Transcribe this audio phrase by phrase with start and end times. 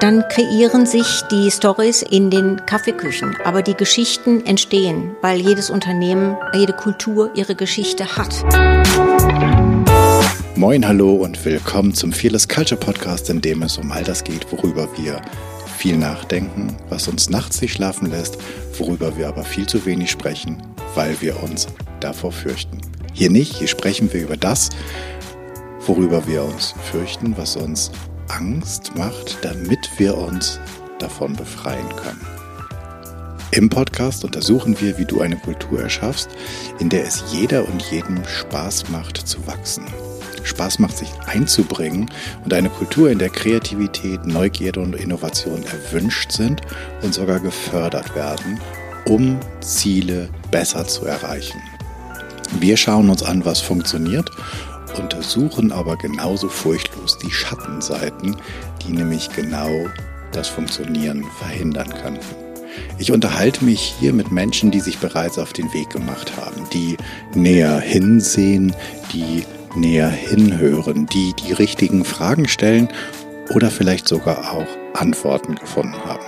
[0.00, 3.36] dann kreieren sich die Stories in den Kaffeeküchen.
[3.44, 8.44] Aber die Geschichten entstehen, weil jedes Unternehmen, jede Kultur ihre Geschichte hat.
[10.54, 14.50] Moin, hallo und willkommen zum Fearless Culture Podcast, in dem es um all das geht,
[14.52, 15.20] worüber wir
[15.78, 18.38] viel nachdenken, was uns nachts nicht schlafen lässt,
[18.78, 20.62] worüber wir aber viel zu wenig sprechen,
[20.94, 21.66] weil wir uns
[22.00, 22.80] davor fürchten.
[23.12, 24.70] Hier nicht, hier sprechen wir über das,
[25.86, 27.90] worüber wir uns fürchten, was uns
[28.28, 30.60] Angst macht, damit wir uns
[30.98, 32.26] davon befreien können.
[33.52, 36.28] Im Podcast untersuchen wir, wie du eine Kultur erschaffst,
[36.78, 39.84] in der es jeder und jedem Spaß macht zu wachsen.
[40.42, 42.10] Spaß macht, sich einzubringen
[42.44, 46.60] und eine Kultur, in der Kreativität, Neugierde und Innovation erwünscht sind
[47.02, 48.60] und sogar gefördert werden,
[49.06, 51.60] um Ziele besser zu erreichen.
[52.60, 54.30] Wir schauen uns an, was funktioniert
[54.98, 58.36] untersuchen aber genauso furchtlos die Schattenseiten,
[58.82, 59.70] die nämlich genau
[60.32, 62.46] das Funktionieren verhindern könnten.
[62.98, 66.96] Ich unterhalte mich hier mit Menschen, die sich bereits auf den Weg gemacht haben, die
[67.34, 68.74] näher hinsehen,
[69.12, 72.88] die näher hinhören, die die richtigen Fragen stellen
[73.54, 76.24] oder vielleicht sogar auch Antworten gefunden haben.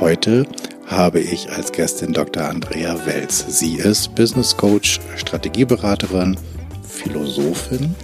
[0.00, 0.46] Heute
[0.86, 2.44] habe ich als Gästin Dr.
[2.44, 3.44] Andrea Welz.
[3.48, 6.36] Sie ist Business Coach, Strategieberaterin,
[6.94, 7.94] Philosophin.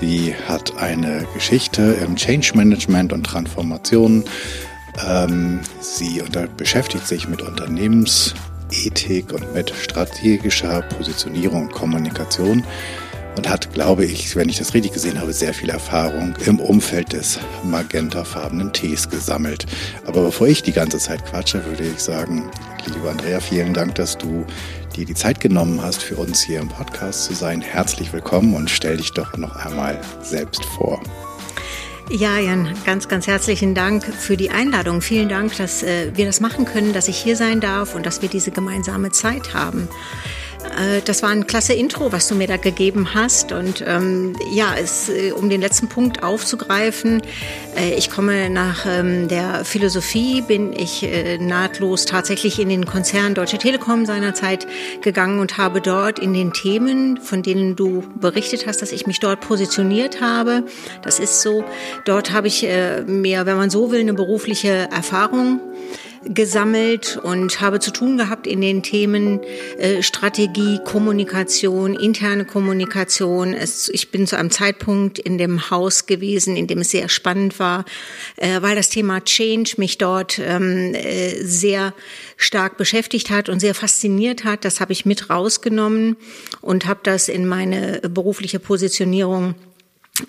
[0.00, 4.24] Sie hat eine Geschichte im Change Management und Transformation.
[5.06, 6.22] Ähm, sie
[6.56, 12.64] beschäftigt sich mit Unternehmensethik und mit strategischer Positionierung und Kommunikation
[13.36, 17.12] und hat, glaube ich, wenn ich das richtig gesehen habe, sehr viel Erfahrung im Umfeld
[17.12, 19.66] des magentafarbenen Tees gesammelt.
[20.06, 22.50] Aber bevor ich die ganze Zeit quatsche, würde ich sagen,
[22.86, 24.46] liebe Andrea, vielen Dank, dass du
[24.96, 27.60] dir die Zeit genommen hast, für uns hier im Podcast zu sein.
[27.60, 31.02] Herzlich willkommen und stell dich doch noch einmal selbst vor.
[32.08, 35.02] Ja, Jan, ganz, ganz herzlichen Dank für die Einladung.
[35.02, 38.22] Vielen Dank, dass äh, wir das machen können, dass ich hier sein darf und dass
[38.22, 39.88] wir diese gemeinsame Zeit haben.
[40.78, 43.52] Äh, das war ein klasse Intro, was du mir da gegeben hast.
[43.52, 47.22] Und ähm, ja, es, äh, um den letzten Punkt aufzugreifen,
[47.76, 53.34] äh, ich komme nach ähm, der Philosophie, bin ich äh, nahtlos tatsächlich in den Konzern
[53.34, 54.66] Deutsche Telekom seinerzeit
[55.02, 59.20] gegangen und habe dort in den Themen, von denen du berichtet hast, dass ich mich
[59.20, 60.64] dort positioniert habe,
[61.02, 61.64] das ist so,
[62.04, 65.60] dort habe ich äh, mir, wenn man so will, eine berufliche Erfahrung
[66.28, 69.40] gesammelt und habe zu tun gehabt in den Themen
[69.78, 73.54] äh, Strategie, Kommunikation, interne Kommunikation.
[73.54, 77.58] Es, ich bin zu einem Zeitpunkt in dem Haus gewesen, in dem es sehr spannend
[77.58, 77.84] war,
[78.36, 81.94] äh, weil das Thema Change mich dort ähm, äh, sehr
[82.36, 84.64] stark beschäftigt hat und sehr fasziniert hat.
[84.64, 86.16] Das habe ich mit rausgenommen
[86.60, 89.54] und habe das in meine berufliche Positionierung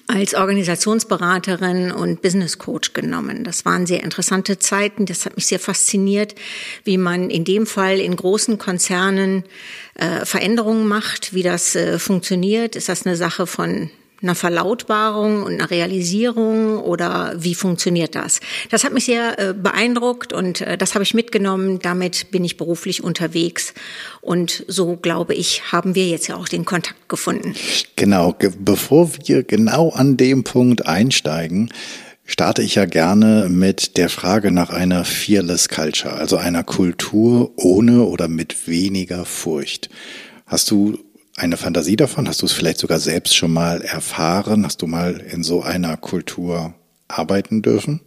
[0.08, 3.44] als Organisationsberaterin und Business Coach genommen.
[3.44, 5.06] Das waren sehr interessante Zeiten.
[5.06, 6.36] Das hat mich sehr fasziniert,
[6.84, 9.44] wie man in dem Fall in großen Konzernen
[9.96, 12.75] äh, Veränderungen macht, wie das äh, funktioniert.
[12.75, 13.90] Ist das eine Sache von
[14.22, 18.39] einer Verlautbarung und einer Realisierung oder wie funktioniert das?
[18.69, 21.79] Das hat mich sehr äh, beeindruckt und äh, das habe ich mitgenommen.
[21.79, 23.73] Damit bin ich beruflich unterwegs
[24.22, 27.53] und so glaube ich, haben wir jetzt ja auch den Kontakt gefunden.
[27.95, 31.72] Genau, bevor wir genau an dem Punkt einsteigen,
[32.25, 38.03] starte ich ja gerne mit der Frage nach einer Fearless Culture, also einer Kultur ohne
[38.03, 39.89] oder mit weniger Furcht.
[40.45, 40.97] Hast du
[41.38, 42.28] eine Fantasie davon?
[42.28, 44.66] Hast du es vielleicht sogar selbst schon mal erfahren?
[44.66, 46.74] Hast du mal in so einer Kultur
[47.08, 48.02] arbeiten dürfen?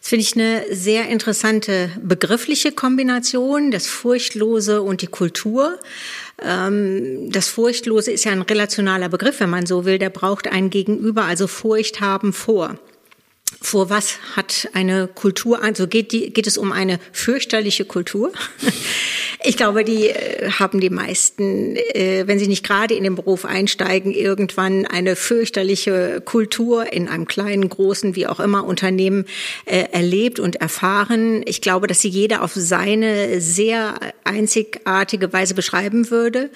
[0.00, 5.78] Das finde ich eine sehr interessante begriffliche Kombination, das Furchtlose und die Kultur.
[6.42, 9.98] Ähm, das Furchtlose ist ja ein relationaler Begriff, wenn man so will.
[9.98, 12.78] Der braucht ein Gegenüber, also Furcht haben vor
[13.60, 18.32] vor was hat eine Kultur, also geht, die, geht es um eine fürchterliche Kultur?
[19.44, 23.44] Ich glaube, die äh, haben die meisten, äh, wenn sie nicht gerade in den Beruf
[23.44, 29.24] einsteigen, irgendwann eine fürchterliche Kultur in einem kleinen, großen, wie auch immer Unternehmen
[29.64, 31.42] äh, erlebt und erfahren.
[31.46, 33.94] Ich glaube, dass sie jeder auf seine sehr
[34.24, 36.50] einzigartige Weise beschreiben würde.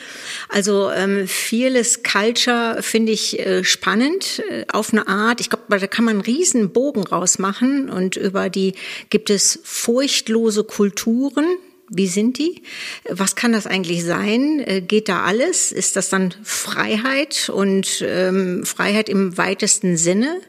[0.49, 5.41] Also ähm, vieles Culture finde ich spannend auf eine Art.
[5.41, 8.75] Ich glaube, da kann man einen riesen Bogen rausmachen und über die
[9.11, 11.47] gibt es furchtlose Kulturen
[11.89, 12.63] wie sind die?
[13.09, 14.61] Was kann das eigentlich sein?
[14.61, 15.71] Äh, geht da alles?
[15.71, 20.41] Ist das dann Freiheit und ähm, Freiheit im weitesten Sinne?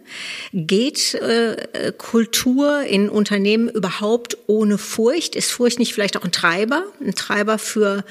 [0.51, 5.35] Geht äh, Kultur in Unternehmen überhaupt ohne Furcht?
[5.35, 6.85] Ist Furcht nicht vielleicht auch ein Treiber?
[6.99, 8.03] Ein Treiber für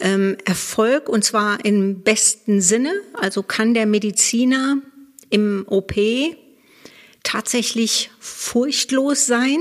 [0.00, 2.92] ähm, Erfolg und zwar im besten Sinne?
[3.14, 4.78] Also kann der Mediziner
[5.30, 5.94] im OP
[7.24, 9.58] tatsächlich furchtlos sein?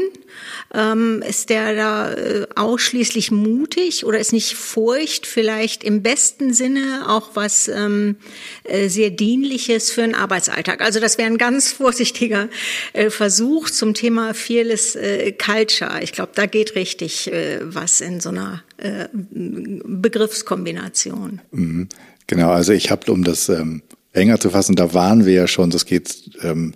[0.73, 7.05] Ähm, ist der da äh, ausschließlich mutig oder ist nicht Furcht vielleicht im besten Sinne
[7.07, 8.17] auch was ähm,
[8.63, 10.81] äh, sehr dienliches für einen Arbeitsalltag?
[10.81, 12.49] Also das wäre ein ganz vorsichtiger
[12.93, 16.03] äh, Versuch zum Thema Fearless äh, Culture.
[16.03, 21.41] Ich glaube, da geht richtig äh, was in so einer äh, Begriffskombination.
[21.51, 21.87] Mhm.
[22.27, 23.83] Genau, also ich habe, um das ähm,
[24.13, 26.73] enger zu fassen, da waren wir ja schon, das geht ähm,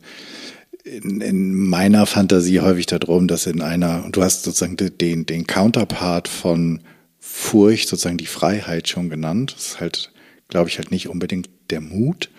[0.87, 6.27] in, in meiner Fantasie häufig darum, dass in einer, du hast sozusagen den, den Counterpart
[6.27, 6.81] von
[7.19, 9.53] Furcht, sozusagen die Freiheit schon genannt.
[9.55, 10.11] Das ist halt,
[10.47, 12.29] glaube ich, halt nicht unbedingt der Mut,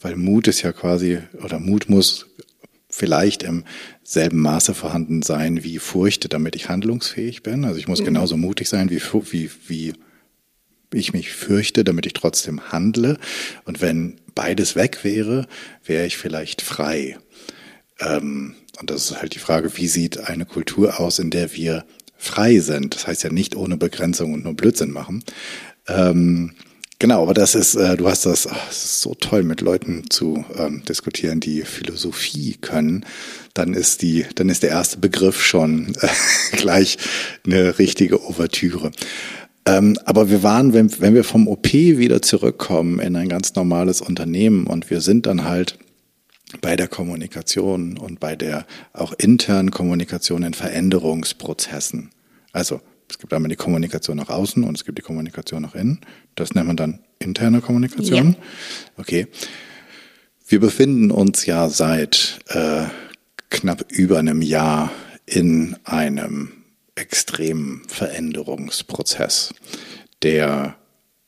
[0.00, 2.26] weil Mut ist ja quasi, oder Mut muss
[2.88, 3.64] vielleicht im
[4.02, 7.64] selben Maße vorhanden sein wie Furcht, damit ich handlungsfähig bin.
[7.64, 8.06] Also ich muss mhm.
[8.06, 9.00] genauso mutig sein, wie,
[9.32, 9.94] wie, wie
[10.92, 13.18] ich mich fürchte, damit ich trotzdem handle.
[13.64, 15.46] Und wenn beides weg wäre,
[15.84, 17.18] wäre ich vielleicht frei.
[18.00, 21.84] Ähm, und das ist halt die Frage, wie sieht eine Kultur aus, in der wir
[22.16, 22.94] frei sind?
[22.94, 25.24] Das heißt ja nicht ohne Begrenzung und nur Blödsinn machen.
[25.88, 26.52] Ähm,
[26.98, 30.10] genau, aber das ist, äh, du hast das, ach, das ist so toll, mit Leuten
[30.10, 33.06] zu ähm, diskutieren, die Philosophie können.
[33.54, 36.08] Dann ist die, dann ist der erste Begriff schon äh,
[36.56, 36.98] gleich
[37.46, 38.90] eine richtige Ouvertüre.
[39.64, 44.00] Ähm, aber wir waren, wenn, wenn wir vom OP wieder zurückkommen in ein ganz normales
[44.00, 45.78] Unternehmen und wir sind dann halt
[46.60, 52.10] bei der Kommunikation und bei der auch internen Kommunikation in Veränderungsprozessen.
[52.52, 56.00] Also es gibt einmal die Kommunikation nach außen und es gibt die Kommunikation nach innen.
[56.34, 58.32] Das nennt man dann interne Kommunikation.
[58.32, 58.38] Ja.
[58.96, 59.26] Okay.
[60.48, 62.84] Wir befinden uns ja seit äh,
[63.50, 64.92] knapp über einem Jahr
[65.24, 66.52] in einem
[66.94, 69.54] extremen Veränderungsprozess,
[70.22, 70.76] der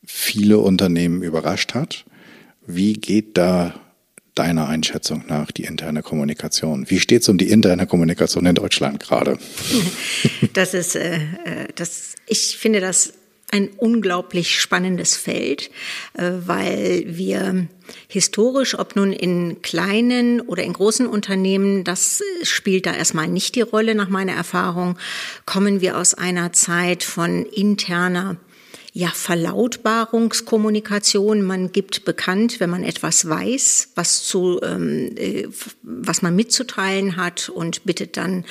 [0.05, 2.05] viele Unternehmen überrascht hat.
[2.67, 3.75] Wie geht da
[4.39, 6.89] deiner Einschätzung nach die interne Kommunikation?
[6.89, 9.39] Wie steht es um die interne Kommunikation in Deutschland gerade?
[10.53, 13.13] Das ist, äh, äh, das, ich finde das
[13.51, 15.71] ein unglaublich spannendes Feld,
[16.15, 17.67] äh, weil wir
[18.09, 23.63] historisch, ob nun in kleinen oder in großen Unternehmen, das spielt da erstmal nicht die
[23.63, 24.99] Rolle nach meiner Erfahrung,
[25.47, 28.37] kommen wir aus einer Zeit von interner
[28.99, 31.43] ja, Verlautbarungskommunikation.
[31.43, 35.47] Man gibt bekannt, wenn man etwas weiß, was zu, ähm, äh,
[35.85, 38.45] was man mitzuteilen hat und bittet dann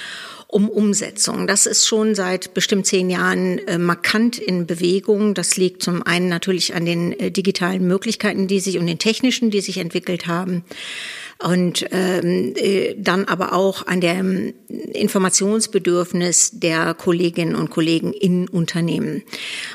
[0.48, 1.48] um Umsetzung.
[1.48, 5.34] Das ist schon seit bestimmt zehn Jahren äh, markant in Bewegung.
[5.34, 9.52] Das liegt zum einen natürlich an den äh, digitalen Möglichkeiten, die sich und den technischen,
[9.52, 10.64] die sich entwickelt haben
[11.39, 19.24] und ähm, äh, dann aber auch an dem Informationsbedürfnis der Kolleginnen und Kollegen in Unternehmen.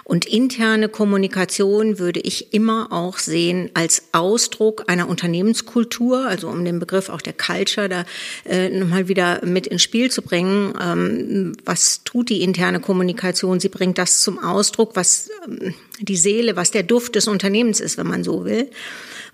[0.05, 6.81] Und interne Kommunikation würde ich immer auch sehen als Ausdruck einer Unternehmenskultur, also um den
[6.81, 8.05] Begriff auch der Culture da
[8.44, 10.75] äh, nochmal wieder mit ins Spiel zu bringen.
[10.82, 13.61] Ähm, was tut die interne Kommunikation?
[13.61, 17.99] Sie bringt das zum Ausdruck, was ähm, die Seele, was der Duft des Unternehmens ist,
[17.99, 18.69] wenn man so will.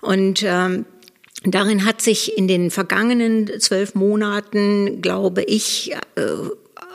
[0.01, 0.85] Und ähm,
[1.43, 6.21] Darin hat sich in den vergangenen zwölf Monaten, glaube ich, äh,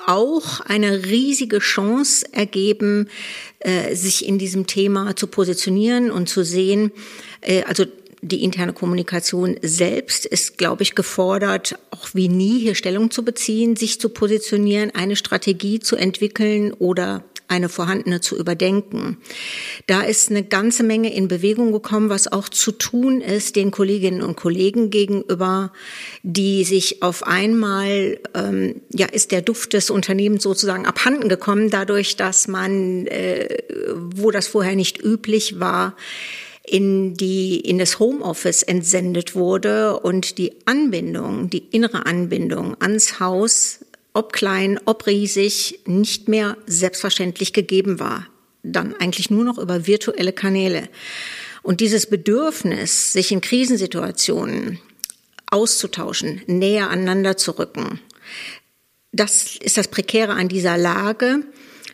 [0.07, 3.09] auch eine riesige Chance ergeben,
[3.61, 6.93] äh, sich in diesem Thema zu positionieren und zu sehen,
[7.41, 7.87] äh, also
[8.21, 13.77] die interne Kommunikation selbst ist, glaube ich, gefordert, auch wie nie hier Stellung zu beziehen,
[13.77, 19.19] sich zu positionieren, eine Strategie zu entwickeln oder eine vorhandene zu überdenken.
[19.87, 24.23] Da ist eine ganze Menge in Bewegung gekommen, was auch zu tun ist den Kolleginnen
[24.23, 25.73] und Kollegen gegenüber,
[26.23, 32.17] die sich auf einmal, ähm, ja, ist der Duft des Unternehmens sozusagen abhanden gekommen, dadurch,
[32.17, 33.59] dass man, äh,
[33.95, 35.97] wo das vorher nicht üblich war,
[36.67, 43.84] in die, in das Homeoffice entsendet wurde und die Anbindung, die innere Anbindung ans Haus
[44.15, 48.27] ob klein, ob riesig, nicht mehr selbstverständlich gegeben war.
[48.63, 50.89] Dann eigentlich nur noch über virtuelle Kanäle.
[51.63, 54.79] Und dieses Bedürfnis, sich in Krisensituationen
[55.51, 58.01] auszutauschen, näher aneinander zu rücken,
[59.13, 61.43] das ist das Prekäre an dieser Lage,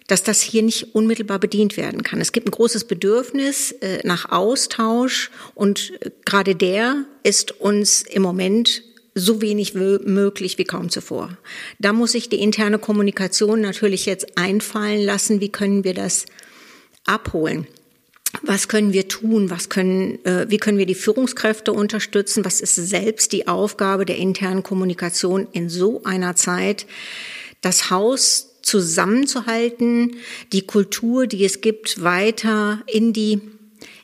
[0.06, 2.20] dass das hier nicht unmittelbar bedient werden kann.
[2.20, 8.22] Es gibt ein großes Bedürfnis äh, nach Austausch und äh, gerade der ist uns im
[8.22, 8.82] Moment
[9.14, 11.36] so wenig möglich wie kaum zuvor.
[11.78, 16.26] Da muss sich die interne Kommunikation natürlich jetzt einfallen lassen, wie können wir das
[17.04, 17.66] abholen.
[18.42, 19.50] Was können wir tun?
[19.50, 22.44] Was können, äh, wie können wir die Führungskräfte unterstützen?
[22.44, 26.86] Was ist selbst die Aufgabe der internen Kommunikation in so einer Zeit?
[27.60, 30.16] Das Haus zusammenzuhalten,
[30.52, 33.40] die Kultur, die es gibt, weiter in die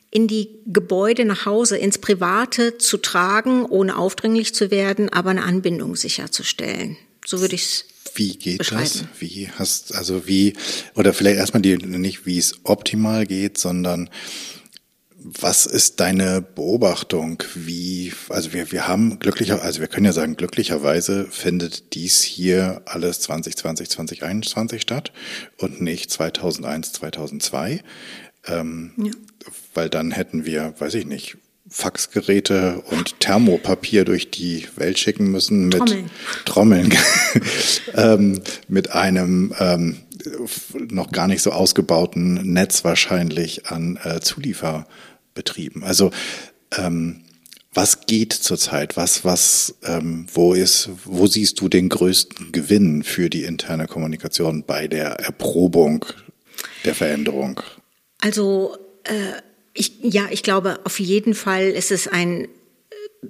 [0.09, 5.43] in die Gebäude nach Hause, ins Private zu tragen, ohne aufdringlich zu werden, aber eine
[5.43, 6.97] Anbindung sicherzustellen.
[7.25, 7.85] So würde ich es
[8.15, 9.03] wie geht das?
[9.19, 10.53] Wie hast, also wie,
[10.95, 14.09] oder vielleicht erstmal die, nicht wie es optimal geht, sondern
[15.19, 17.43] was ist deine Beobachtung?
[17.53, 22.81] Wie, also wir, wir haben glücklicher, also wir können ja sagen, glücklicherweise findet dies hier
[22.85, 25.11] alles 2020, 2021 statt
[25.57, 27.83] und nicht 2001, 2002.
[28.47, 29.11] Ähm, ja.
[29.77, 31.37] Weil dann hätten wir, weiß ich nicht,
[31.69, 36.09] Faxgeräte und Thermopapier durch die Welt schicken müssen mit Trommeln,
[36.45, 36.93] Trommeln
[37.93, 39.97] ähm, mit einem ähm,
[40.89, 45.83] noch gar nicht so ausgebauten Netz wahrscheinlich an äh, Zulieferbetrieben.
[45.83, 46.09] Also
[46.75, 47.21] ähm,
[47.71, 48.97] was geht zurzeit?
[48.97, 54.63] Was, was, ähm, wo ist, wo siehst du den größten Gewinn für die interne Kommunikation
[54.63, 56.03] bei der Erprobung
[56.83, 57.61] der Veränderung?
[58.23, 59.43] Also äh
[59.77, 62.47] ich, ja, ich glaube, auf jeden Fall ist es ein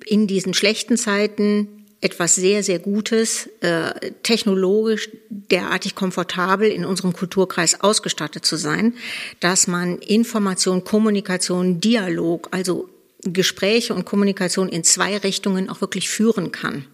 [0.05, 1.67] in diesen schlechten Zeiten
[2.01, 8.93] etwas sehr, sehr Gutes, äh, technologisch derartig komfortabel in unserem Kulturkreis ausgestattet zu sein,
[9.39, 12.87] dass man Information, Kommunikation, Dialog, also
[13.33, 16.85] Gespräche und Kommunikation in zwei Richtungen auch wirklich führen kann.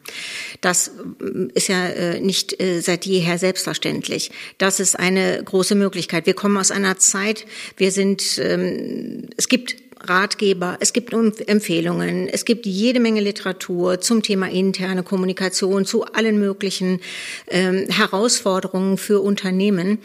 [0.61, 0.89] Das
[1.21, 4.31] äh, ist ja äh, nicht äh, seit jeher selbstverständlich.
[4.57, 6.25] Das ist eine große Möglichkeit.
[6.25, 7.45] Wir kommen aus einer Zeit,
[7.77, 9.75] wir sind, ähm, es gibt
[10.05, 16.39] Ratgeber, es gibt Empfehlungen, es gibt jede Menge Literatur zum Thema interne Kommunikation, zu allen
[16.39, 16.99] möglichen
[17.47, 19.99] ähm, Herausforderungen für Unternehmen.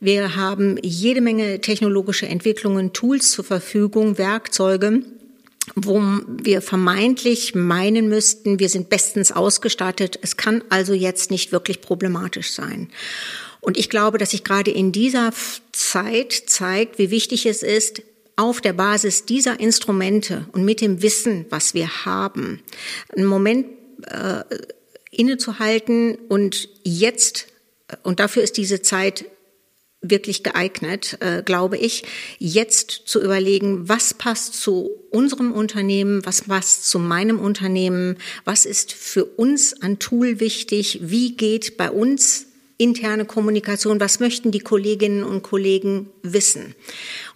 [0.00, 5.02] Wir haben jede Menge technologische Entwicklungen, Tools zur Verfügung, Werkzeuge,
[5.74, 10.18] wo wir vermeintlich meinen müssten, wir sind bestens ausgestattet.
[10.22, 12.88] Es kann also jetzt nicht wirklich problematisch sein.
[13.60, 15.32] Und ich glaube, dass sich gerade in dieser
[15.70, 18.02] Zeit zeigt, wie wichtig es ist,
[18.34, 22.60] auf der Basis dieser Instrumente und mit dem Wissen, was wir haben,
[23.14, 23.66] einen Moment
[24.06, 24.42] äh,
[25.10, 27.46] innezuhalten und jetzt,
[28.02, 29.26] und dafür ist diese Zeit
[30.02, 32.02] wirklich geeignet, äh, glaube ich,
[32.38, 38.92] jetzt zu überlegen, was passt zu unserem Unternehmen, was passt zu meinem Unternehmen, was ist
[38.92, 42.46] für uns an Tool wichtig, wie geht bei uns
[42.78, 46.74] interne Kommunikation, was möchten die Kolleginnen und Kollegen wissen.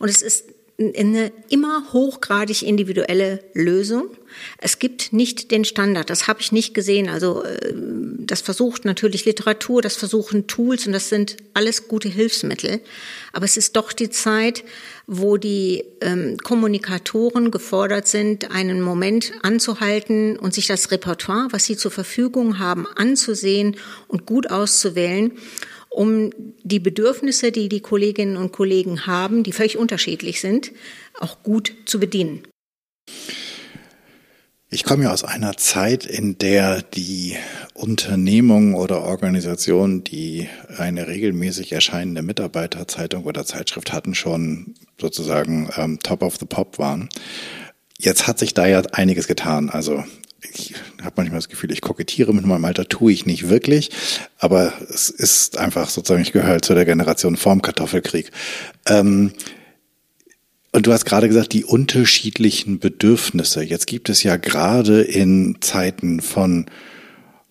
[0.00, 0.46] Und es ist
[0.78, 4.08] eine immer hochgradig individuelle Lösung.
[4.58, 7.08] Es gibt nicht den Standard, das habe ich nicht gesehen.
[7.08, 7.72] Also äh,
[8.18, 12.80] das versucht natürlich Literatur, das versuchen Tools und das sind alles gute Hilfsmittel.
[13.32, 14.64] Aber es ist doch die Zeit,
[15.06, 21.76] wo die ähm, Kommunikatoren gefordert sind, einen Moment anzuhalten und sich das Repertoire, was sie
[21.76, 23.76] zur Verfügung haben, anzusehen
[24.08, 25.32] und gut auszuwählen
[25.96, 26.30] um
[26.62, 30.72] die Bedürfnisse, die die Kolleginnen und Kollegen haben, die völlig unterschiedlich sind,
[31.18, 32.42] auch gut zu bedienen.
[34.76, 37.34] Ich komme ja aus einer Zeit, in der die
[37.72, 46.22] Unternehmungen oder Organisationen, die eine regelmäßig erscheinende Mitarbeiterzeitung oder Zeitschrift hatten, schon sozusagen ähm, Top
[46.22, 47.08] of the Pop waren.
[47.98, 49.70] Jetzt hat sich da ja einiges getan.
[49.70, 50.04] Also
[50.42, 53.92] ich habe manchmal das Gefühl, ich kokettiere mit meinem Alter, tue ich nicht wirklich,
[54.36, 58.30] aber es ist einfach sozusagen, ich gehöre halt zu der Generation vorm Kartoffelkrieg.
[58.86, 59.32] Ähm,
[60.72, 63.62] und du hast gerade gesagt, die unterschiedlichen Bedürfnisse.
[63.62, 66.66] Jetzt gibt es ja gerade in Zeiten von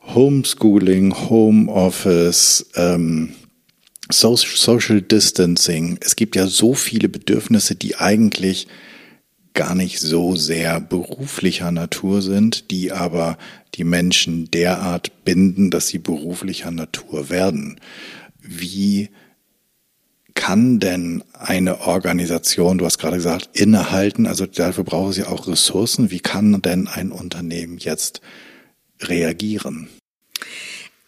[0.01, 3.33] Homeschooling, Homeoffice, ähm,
[4.11, 5.97] Social Distancing.
[6.01, 8.67] Es gibt ja so viele Bedürfnisse, die eigentlich
[9.55, 13.37] gar nicht so sehr beruflicher Natur sind, die aber
[13.73, 17.79] die Menschen derart binden, dass sie beruflicher Natur werden.
[18.41, 19.09] Wie
[20.35, 26.11] kann denn eine Organisation, du hast gerade gesagt, innehalten, also dafür braucht sie auch Ressourcen.
[26.11, 28.21] Wie kann denn ein Unternehmen jetzt
[29.01, 29.89] reagieren?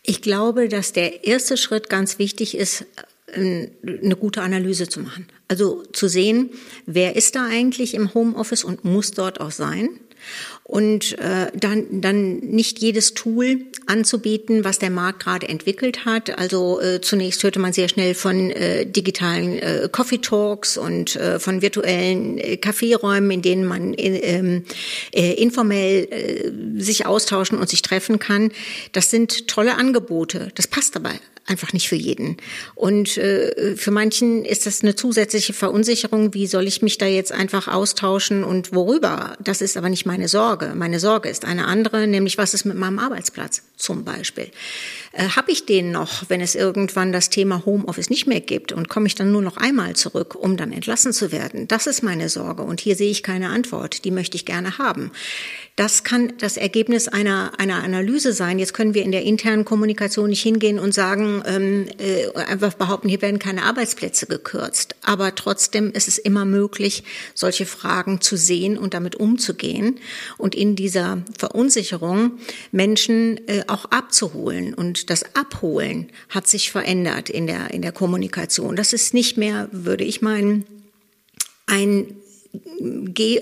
[0.01, 2.86] Ich glaube, dass der erste Schritt ganz wichtig ist,
[3.34, 5.27] eine gute Analyse zu machen.
[5.50, 6.50] Also zu sehen,
[6.86, 9.89] wer ist da eigentlich im Homeoffice und muss dort auch sein
[10.63, 16.38] und äh, dann, dann nicht jedes Tool anzubieten, was der Markt gerade entwickelt hat.
[16.38, 21.39] Also äh, zunächst hörte man sehr schnell von äh, digitalen äh, Coffee Talks und äh,
[21.39, 24.65] von virtuellen äh, Kaffeeräumen, in denen man äh, ähm,
[25.13, 28.51] äh, informell äh, sich austauschen und sich treffen kann.
[28.91, 30.51] Das sind tolle Angebote.
[30.55, 31.12] Das passt aber
[31.47, 32.37] einfach nicht für jeden.
[32.75, 36.33] Und äh, für manchen ist das eine zusätzliche Verunsicherung.
[36.33, 39.35] Wie soll ich mich da jetzt einfach austauschen und worüber?
[39.39, 40.73] Das ist aber nicht meine Sorge.
[40.75, 44.51] Meine Sorge ist eine andere, nämlich was ist mit meinem Arbeitsplatz zum Beispiel.
[45.13, 48.89] Äh, Habe ich den noch, wenn es irgendwann das Thema Homeoffice nicht mehr gibt und
[48.89, 51.67] komme ich dann nur noch einmal zurück, um dann entlassen zu werden?
[51.67, 54.03] Das ist meine Sorge und hier sehe ich keine Antwort.
[54.03, 55.11] Die möchte ich gerne haben.
[55.77, 58.57] Das kann das Ergebnis einer, einer Analyse sein.
[58.57, 63.10] Jetzt können wir in der internen Kommunikation nicht hingehen und sagen, ähm, äh, einfach behaupten,
[63.10, 64.96] hier werden keine Arbeitsplätze gekürzt.
[65.03, 67.03] Aber trotzdem ist es immer möglich,
[67.36, 70.00] solche Fragen zu sehen und damit umzugehen
[70.39, 72.39] und in dieser Verunsicherung
[72.72, 74.74] Menschen äh, auch abzuholen.
[74.74, 78.75] Und das Abholen hat sich verändert in der, in der Kommunikation.
[78.75, 80.65] Das ist nicht mehr, würde ich meinen,
[81.67, 82.15] ein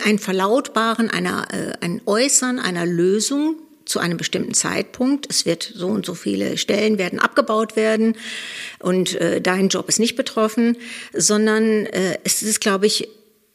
[0.03, 5.27] ein Verlautbaren einer, äh, ein Äußern einer Lösung zu einem bestimmten Zeitpunkt.
[5.29, 8.15] Es wird so und so viele Stellen werden abgebaut werden
[8.79, 10.77] und äh, dein Job ist nicht betroffen,
[11.13, 13.07] sondern äh, es ist, glaube ich,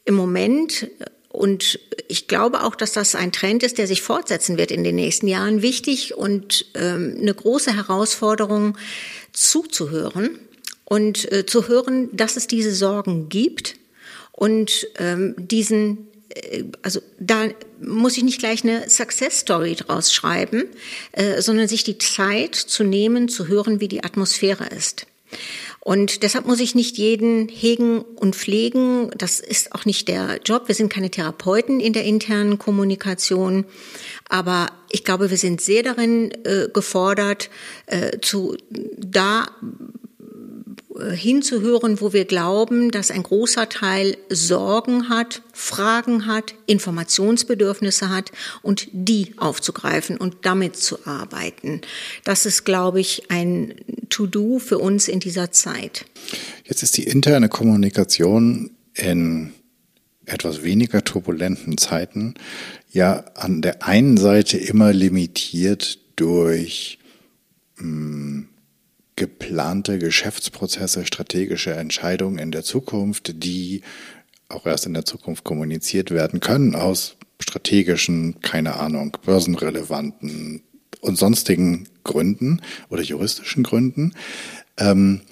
[0.05, 0.89] im Moment
[1.29, 4.97] und ich glaube auch, dass das ein Trend ist, der sich fortsetzen wird in den
[4.97, 5.63] nächsten Jahren.
[5.63, 8.77] Wichtig und ähm, eine große Herausforderung
[9.33, 10.39] zuzuhören
[10.85, 13.77] und äh, zu hören, dass es diese Sorgen gibt
[14.41, 17.49] und ähm, diesen, äh, also da
[17.83, 20.65] muss ich nicht gleich eine Success Story draus schreiben,
[21.13, 25.07] äh, sondern sich die Zeit zu nehmen, zu hören, wie die Atmosphäre ist.
[25.81, 29.11] Und deshalb muss ich nicht jeden hegen und pflegen.
[29.19, 30.69] Das ist auch nicht der Job.
[30.69, 33.67] Wir sind keine Therapeuten in der internen Kommunikation.
[34.31, 37.51] Aber ich glaube, wir sind sehr darin äh, gefordert,
[37.85, 39.49] äh, zu da
[41.13, 48.89] hinzuhören, wo wir glauben, dass ein großer Teil Sorgen hat, Fragen hat, Informationsbedürfnisse hat und
[48.93, 51.81] die aufzugreifen und damit zu arbeiten.
[52.25, 53.75] Das ist, glaube ich, ein
[54.09, 56.07] To-Do für uns in dieser Zeit.
[56.65, 59.53] Jetzt ist die interne Kommunikation in
[60.27, 62.35] etwas weniger turbulenten Zeiten
[62.91, 66.99] ja an der einen Seite immer limitiert durch
[67.77, 68.50] mh, hm,
[69.17, 73.83] geplante Geschäftsprozesse, strategische Entscheidungen in der Zukunft, die
[74.49, 80.63] auch erst in der Zukunft kommuniziert werden können aus strategischen, keine Ahnung, börsenrelevanten
[81.01, 84.15] und sonstigen Gründen oder juristischen Gründen.
[84.77, 85.23] Ähm,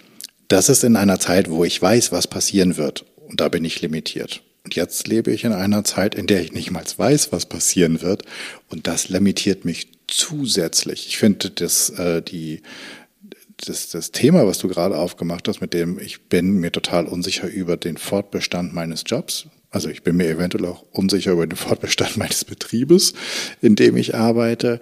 [0.48, 3.04] das ist in einer Zeit, wo ich weiß, was passieren wird.
[3.28, 4.42] Und da bin ich limitiert.
[4.64, 8.00] Und jetzt lebe ich in einer Zeit, in der ich nicht mal weiß, was passieren
[8.00, 8.24] wird.
[8.68, 11.06] Und das limitiert mich zusätzlich.
[11.06, 12.62] Ich finde, dass äh, die
[13.66, 17.48] das, das Thema, was du gerade aufgemacht hast, mit dem ich bin mir total unsicher
[17.48, 19.46] über den Fortbestand meines Jobs.
[19.70, 23.14] Also ich bin mir eventuell auch unsicher über den Fortbestand meines Betriebes,
[23.60, 24.80] in dem ich arbeite.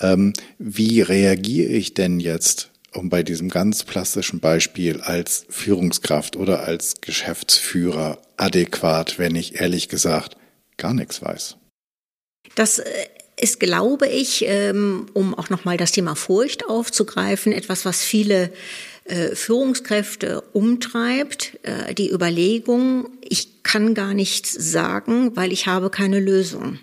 [0.00, 6.64] Ähm, wie reagiere ich denn jetzt, um bei diesem ganz plastischen Beispiel als Führungskraft oder
[6.64, 10.36] als Geschäftsführer adäquat, wenn ich ehrlich gesagt
[10.76, 11.56] gar nichts weiß?
[12.54, 13.06] Das äh,
[13.42, 18.52] ist, glaube ich, ähm, um auch nochmal das Thema Furcht aufzugreifen, etwas, was viele
[19.04, 26.20] äh, Führungskräfte umtreibt, äh, die Überlegung, ich kann gar nichts sagen, weil ich habe keine
[26.20, 26.78] Lösung.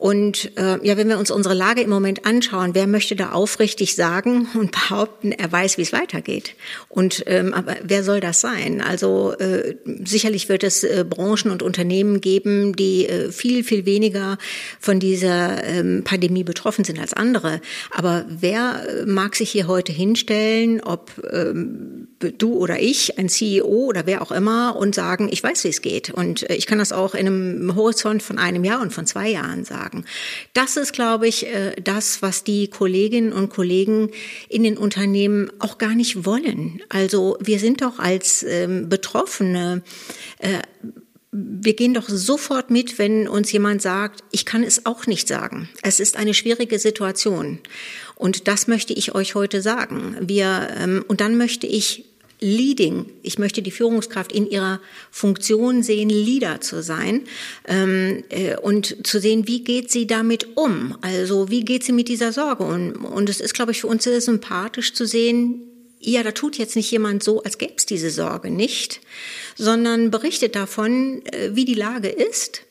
[0.00, 3.96] Und äh, ja, wenn wir uns unsere Lage im Moment anschauen, wer möchte da aufrichtig
[3.96, 6.54] sagen und behaupten, er weiß, wie es weitergeht?
[6.88, 8.80] Und ähm, aber wer soll das sein?
[8.80, 14.38] Also äh, sicherlich wird es äh, Branchen und Unternehmen geben, die äh, viel viel weniger
[14.78, 17.60] von dieser ähm, Pandemie betroffen sind als andere.
[17.90, 23.66] Aber wer äh, mag sich hier heute hinstellen, ob ähm, du oder ich, ein CEO
[23.66, 26.10] oder wer auch immer, und sagen, ich weiß, wie es geht.
[26.10, 29.28] Und äh, ich kann das auch in einem Horizont von einem Jahr und von zwei
[29.28, 30.04] Jahren sagen sagen.
[30.54, 34.10] Das ist, glaube ich, äh, das, was die Kolleginnen und Kollegen
[34.48, 36.82] in den Unternehmen auch gar nicht wollen.
[36.88, 39.82] Also wir sind doch als ähm, Betroffene
[40.38, 40.60] äh,
[41.30, 45.68] wir gehen doch sofort mit, wenn uns jemand sagt, ich kann es auch nicht sagen.
[45.82, 47.58] Es ist eine schwierige Situation.
[48.14, 50.16] Und das möchte ich euch heute sagen.
[50.22, 52.06] Wir, ähm, und dann möchte ich
[52.40, 53.06] Leading.
[53.22, 57.24] Ich möchte die Führungskraft in ihrer Funktion sehen, Leader zu sein
[57.66, 60.96] ähm, äh, und zu sehen, wie geht sie damit um?
[61.00, 63.04] Also wie geht sie mit dieser Sorge um?
[63.04, 65.62] Und es ist, glaube ich, für uns sehr sympathisch zu sehen,
[66.00, 69.00] ja, da tut jetzt nicht jemand so, als gäbe es diese Sorge nicht,
[69.56, 72.62] sondern berichtet davon, äh, wie die Lage ist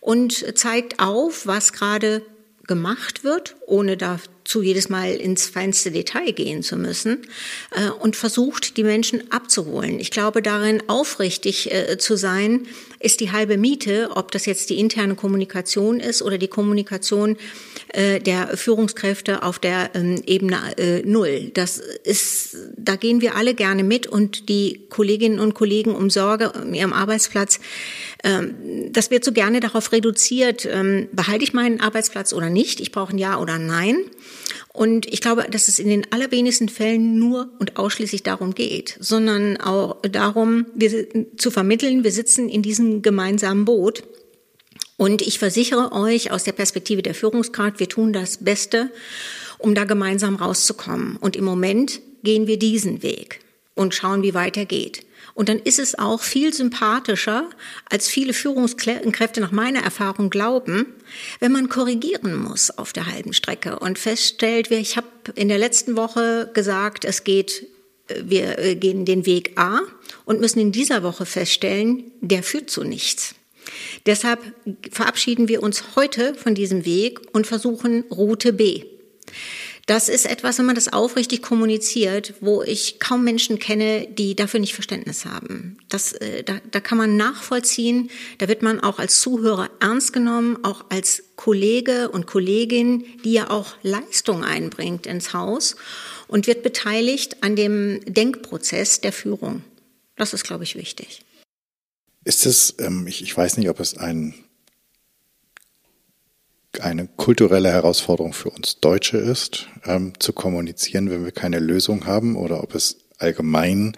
[0.00, 2.22] und zeigt auf, was gerade
[2.66, 4.18] gemacht wird, ohne da
[4.52, 7.26] zu jedes Mal ins feinste Detail gehen zu müssen
[7.70, 9.98] äh, und versucht, die Menschen abzuholen.
[9.98, 12.66] Ich glaube, darin aufrichtig äh, zu sein,
[13.00, 17.38] ist die halbe Miete, ob das jetzt die interne Kommunikation ist oder die Kommunikation
[17.94, 21.50] äh, der Führungskräfte auf der ähm, Ebene äh, Null.
[21.54, 26.52] Das ist, da gehen wir alle gerne mit und die Kolleginnen und Kollegen um Sorge
[26.52, 27.58] um ihrem Arbeitsplatz,
[28.22, 28.54] ähm,
[28.90, 33.14] das wird so gerne darauf reduziert, ähm, behalte ich meinen Arbeitsplatz oder nicht, ich brauche
[33.14, 33.96] ein Ja oder Nein.
[34.72, 39.58] Und ich glaube, dass es in den allerwenigsten Fällen nur und ausschließlich darum geht, sondern
[39.58, 41.06] auch darum, wir,
[41.36, 44.02] zu vermitteln, wir sitzen in diesem gemeinsamen Boot.
[44.96, 48.90] Und ich versichere euch aus der Perspektive der Führungskraft, wir tun das Beste,
[49.58, 51.16] um da gemeinsam rauszukommen.
[51.16, 53.40] Und im Moment gehen wir diesen Weg
[53.74, 55.04] und schauen, wie weiter geht.
[55.34, 57.48] Und dann ist es auch viel sympathischer,
[57.88, 60.86] als viele Führungskräfte nach meiner Erfahrung glauben,
[61.40, 65.96] wenn man korrigieren muss auf der halben Strecke und feststellt, ich habe in der letzten
[65.96, 67.66] Woche gesagt, es geht,
[68.08, 69.80] äh, wir äh, gehen den Weg A
[70.24, 73.34] und müssen in dieser Woche feststellen, der führt zu nichts.
[74.06, 74.40] Deshalb
[74.90, 78.84] verabschieden wir uns heute von diesem Weg und versuchen Route B.
[79.86, 84.60] Das ist etwas, wenn man das aufrichtig kommuniziert, wo ich kaum Menschen kenne, die dafür
[84.60, 85.78] nicht Verständnis haben.
[85.88, 90.64] Das, äh, da, da kann man nachvollziehen, da wird man auch als Zuhörer ernst genommen,
[90.64, 95.74] auch als Kollege und Kollegin, die ja auch Leistung einbringt ins Haus
[96.28, 99.64] und wird beteiligt an dem Denkprozess der Führung.
[100.16, 101.22] Das ist, glaube ich, wichtig.
[102.24, 104.34] Ist es, ähm, ich, ich weiß nicht, ob es ein
[106.80, 112.36] eine kulturelle Herausforderung für uns Deutsche ist, ähm, zu kommunizieren, wenn wir keine Lösung haben,
[112.36, 113.96] oder ob es allgemein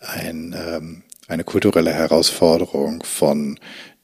[0.00, 3.58] ein, ähm, eine kulturelle Herausforderung von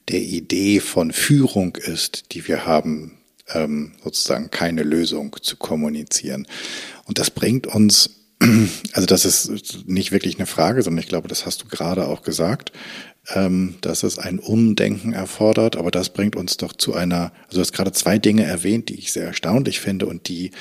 [0.09, 3.17] der Idee von Führung ist, die wir haben,
[3.53, 6.47] ähm, sozusagen keine Lösung zu kommunizieren.
[7.05, 8.09] Und das bringt uns,
[8.93, 12.21] also das ist nicht wirklich eine Frage, sondern ich glaube, das hast du gerade auch
[12.21, 12.73] gesagt,
[13.29, 15.75] ähm, dass es ein Umdenken erfordert.
[15.75, 18.95] Aber das bringt uns doch zu einer, also du hast gerade zwei Dinge erwähnt, die
[18.95, 20.51] ich sehr erstaunlich finde und die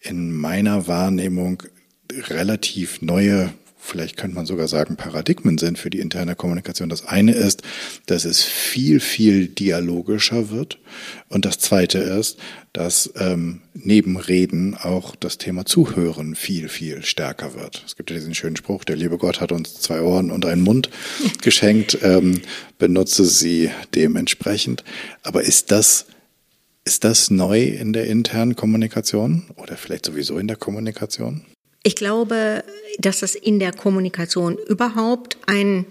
[0.00, 1.62] in meiner Wahrnehmung
[2.28, 6.88] relativ neue vielleicht könnte man sogar sagen, Paradigmen sind für die interne Kommunikation.
[6.88, 7.62] Das eine ist,
[8.06, 10.78] dass es viel, viel dialogischer wird.
[11.28, 12.38] Und das zweite ist,
[12.72, 17.82] dass ähm, neben Reden auch das Thema Zuhören viel, viel stärker wird.
[17.86, 20.62] Es gibt ja diesen schönen Spruch, der liebe Gott hat uns zwei Ohren und einen
[20.62, 20.90] Mund
[21.42, 22.42] geschenkt, ähm,
[22.78, 24.84] benutze sie dementsprechend.
[25.22, 26.06] Aber ist das
[26.84, 31.44] ist das neu in der internen Kommunikation oder vielleicht sowieso in der Kommunikation?
[31.82, 32.62] Ich glaube,
[32.98, 35.86] dass das in der Kommunikation überhaupt ein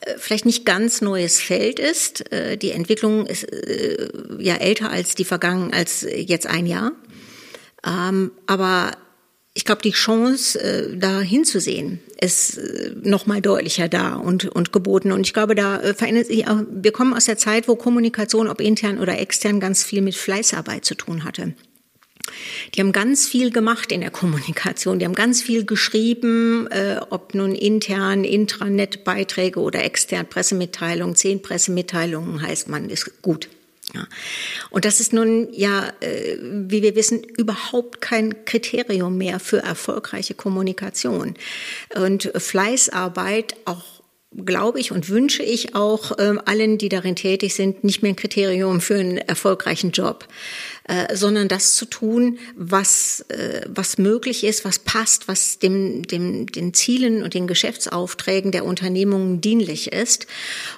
[0.00, 2.32] äh, vielleicht nicht ganz neues Feld ist.
[2.32, 6.92] Äh, die Entwicklung ist äh, ja älter als die vergangen als jetzt ein Jahr.
[7.86, 8.92] Ähm, aber
[9.56, 12.58] ich glaube, die Chance, da hinzusehen, ist
[13.02, 15.12] noch mal deutlicher da und, und geboten.
[15.12, 18.60] Und ich glaube, da verändert sich auch, wir kommen aus der Zeit, wo Kommunikation, ob
[18.60, 21.54] intern oder extern, ganz viel mit Fleißarbeit zu tun hatte.
[22.74, 24.98] Die haben ganz viel gemacht in der Kommunikation.
[24.98, 31.16] Die haben ganz viel geschrieben, äh, ob nun intern, Intranet-Beiträge oder extern Pressemitteilungen.
[31.16, 33.48] Zehn Pressemitteilungen heißt man, ist gut.
[33.92, 34.06] Ja.
[34.70, 40.34] Und das ist nun ja, äh, wie wir wissen, überhaupt kein Kriterium mehr für erfolgreiche
[40.34, 41.34] Kommunikation.
[41.94, 43.84] Und Fleißarbeit auch
[44.36, 48.16] glaube ich und wünsche ich auch äh, allen, die darin tätig sind, nicht mehr ein
[48.16, 50.26] Kriterium für einen erfolgreichen Job.
[50.86, 56.46] Äh, sondern das zu tun, was, äh, was möglich ist, was passt, was dem, dem,
[56.46, 60.26] den Zielen und den Geschäftsaufträgen der Unternehmungen dienlich ist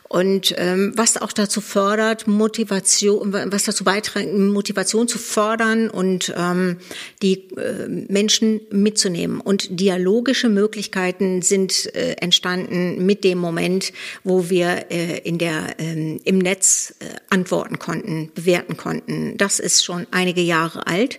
[0.08, 6.78] und ähm, was auch dazu fördert, Motivation, was dazu beiträgt, Motivation zu fördern und ähm,
[7.22, 9.40] die äh, Menschen mitzunehmen.
[9.40, 13.92] Und dialogische Möglichkeiten sind äh, entstanden mit dem Moment,
[14.22, 19.36] wo wir äh, in der, äh, im Netz äh, antworten konnten, bewerten konnten.
[19.36, 21.18] Das ist schon einige Jahre alt.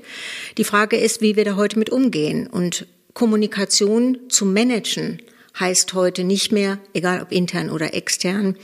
[0.58, 2.48] Die Frage ist, wie wir da heute mit umgehen.
[2.48, 5.20] Und Kommunikation zu managen
[5.60, 8.58] heißt heute nicht mehr, egal ob intern oder extern,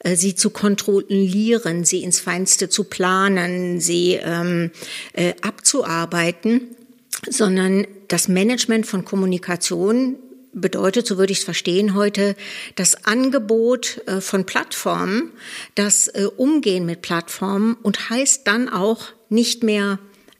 [0.00, 4.70] äh, sie zu kontrollieren, sie ins Feinste zu planen, sie ähm,
[5.12, 6.76] äh, abzuarbeiten,
[7.28, 10.16] sondern das Management von Kommunikation
[10.52, 12.34] bedeutet, so würde ich es verstehen heute,
[12.74, 15.32] das Angebot äh, von Plattformen,
[15.74, 19.98] das äh, Umgehen mit Plattformen und heißt dann auch nicht mehr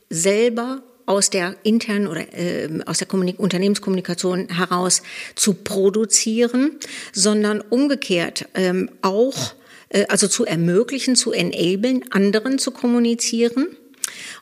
[0.09, 5.01] selber aus der internen oder äh, aus der Kommunik Unternehmenskommunikation heraus
[5.35, 6.79] zu produzieren,
[7.13, 9.53] sondern umgekehrt ähm, auch
[9.89, 13.67] äh, also zu ermöglichen, zu enablen, anderen zu kommunizieren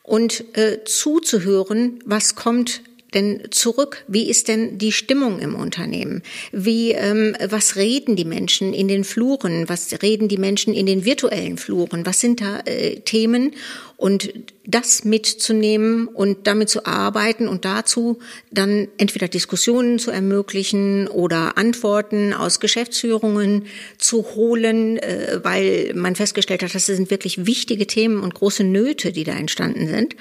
[0.04, 2.82] und äh, zuzuhören, was kommt
[3.14, 4.04] denn zurück?
[4.08, 6.22] Wie ist denn die Stimmung im Unternehmen?
[6.52, 9.68] Wie, ähm, was reden die Menschen in den Fluren?
[9.68, 12.06] Was reden die Menschen in den virtuellen Fluren?
[12.06, 13.54] Was sind da äh, Themen?
[13.98, 14.32] Und
[14.66, 18.20] das mitzunehmen und damit zu arbeiten und dazu
[18.52, 23.66] dann entweder Diskussionen zu ermöglichen oder Antworten aus Geschäftsführungen
[23.98, 29.12] zu holen, äh, weil man festgestellt hat, das sind wirklich wichtige Themen und große Nöte,
[29.12, 30.16] die da entstanden sind.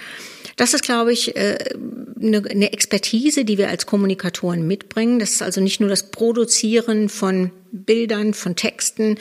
[0.58, 1.56] Das ist, glaube ich, äh,
[2.20, 5.20] eine Expertise, die wir als Kommunikatoren mitbringen.
[5.20, 9.18] Das ist also nicht nur das Produzieren von Bildern, von Texten,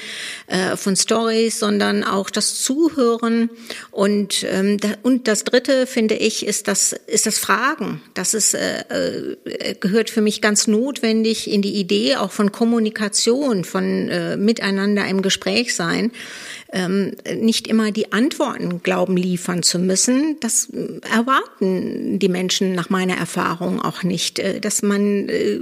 [0.47, 3.49] äh, von Stories, sondern auch das Zuhören.
[3.91, 8.01] Und, ähm, und das Dritte, finde ich, ist das, ist das Fragen.
[8.13, 9.35] Das ist, äh,
[9.79, 14.07] gehört für mich ganz notwendig in die Idee auch von Kommunikation, von
[14.37, 16.11] Miteinander im Gespräch sein
[16.73, 20.37] ähm, nicht immer die Antworten glauben liefern zu müssen.
[20.39, 20.69] Das
[21.11, 25.61] erwarten die Menschen nach meiner Erfahrung auch nicht, äh, dass man äh,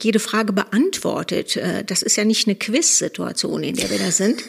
[0.00, 1.56] jede Frage beantwortet.
[1.56, 4.42] Äh, das ist ja nicht eine Quiz-Situation, in der wir da sind.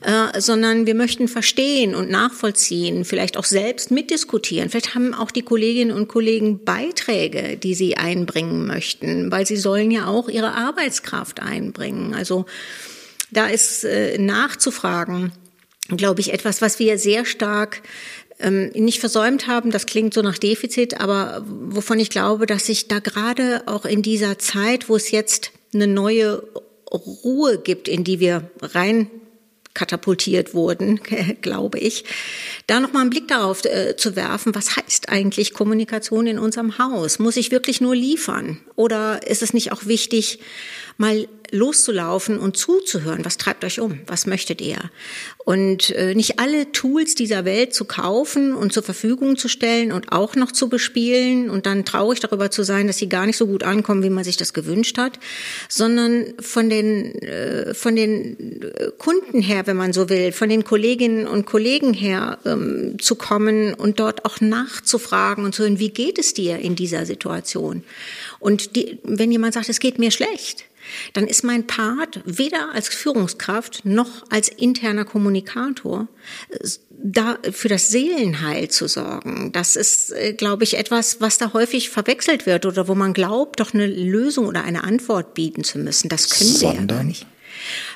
[0.00, 4.70] Äh, sondern wir möchten verstehen und nachvollziehen, vielleicht auch selbst mitdiskutieren.
[4.70, 9.90] Vielleicht haben auch die Kolleginnen und Kollegen Beiträge, die sie einbringen möchten, weil sie sollen
[9.90, 12.14] ja auch ihre Arbeitskraft einbringen.
[12.14, 12.46] Also
[13.32, 15.32] da ist äh, nachzufragen,
[15.88, 17.82] glaube ich, etwas, was wir sehr stark
[18.38, 19.72] ähm, nicht versäumt haben.
[19.72, 24.02] Das klingt so nach Defizit, aber wovon ich glaube, dass sich da gerade auch in
[24.02, 26.42] dieser Zeit, wo es jetzt eine neue
[26.90, 29.10] Ruhe gibt, in die wir rein
[29.74, 31.00] katapultiert wurden,
[31.40, 32.04] glaube ich,
[32.66, 37.18] da nochmal einen Blick darauf äh, zu werfen, was heißt eigentlich Kommunikation in unserem Haus?
[37.18, 38.60] Muss ich wirklich nur liefern?
[38.74, 40.40] Oder ist es nicht auch wichtig,
[40.98, 43.24] mal loszulaufen und zuzuhören.
[43.24, 44.00] Was treibt euch um?
[44.06, 44.78] Was möchtet ihr?
[45.44, 50.12] Und äh, nicht alle Tools dieser Welt zu kaufen und zur Verfügung zu stellen und
[50.12, 53.46] auch noch zu bespielen und dann traurig darüber zu sein, dass sie gar nicht so
[53.46, 55.18] gut ankommen, wie man sich das gewünscht hat,
[55.68, 60.64] sondern von den, äh, von den äh, Kunden her, wenn man so will, von den
[60.64, 65.90] Kolleginnen und Kollegen her ähm, zu kommen und dort auch nachzufragen und zu hören, wie
[65.90, 67.84] geht es dir in dieser Situation?
[68.38, 70.67] Und die, wenn jemand sagt, es geht mir schlecht,
[71.12, 76.08] dann ist mein Part weder als Führungskraft noch als interner Kommunikator
[77.00, 79.52] da für das Seelenheil zu sorgen.
[79.52, 83.60] Das ist, äh, glaube ich, etwas, was da häufig verwechselt wird oder wo man glaubt,
[83.60, 86.08] doch eine Lösung oder eine Antwort bieten zu müssen.
[86.08, 86.76] Das können Sondern?
[86.76, 87.26] wir ja gar nicht.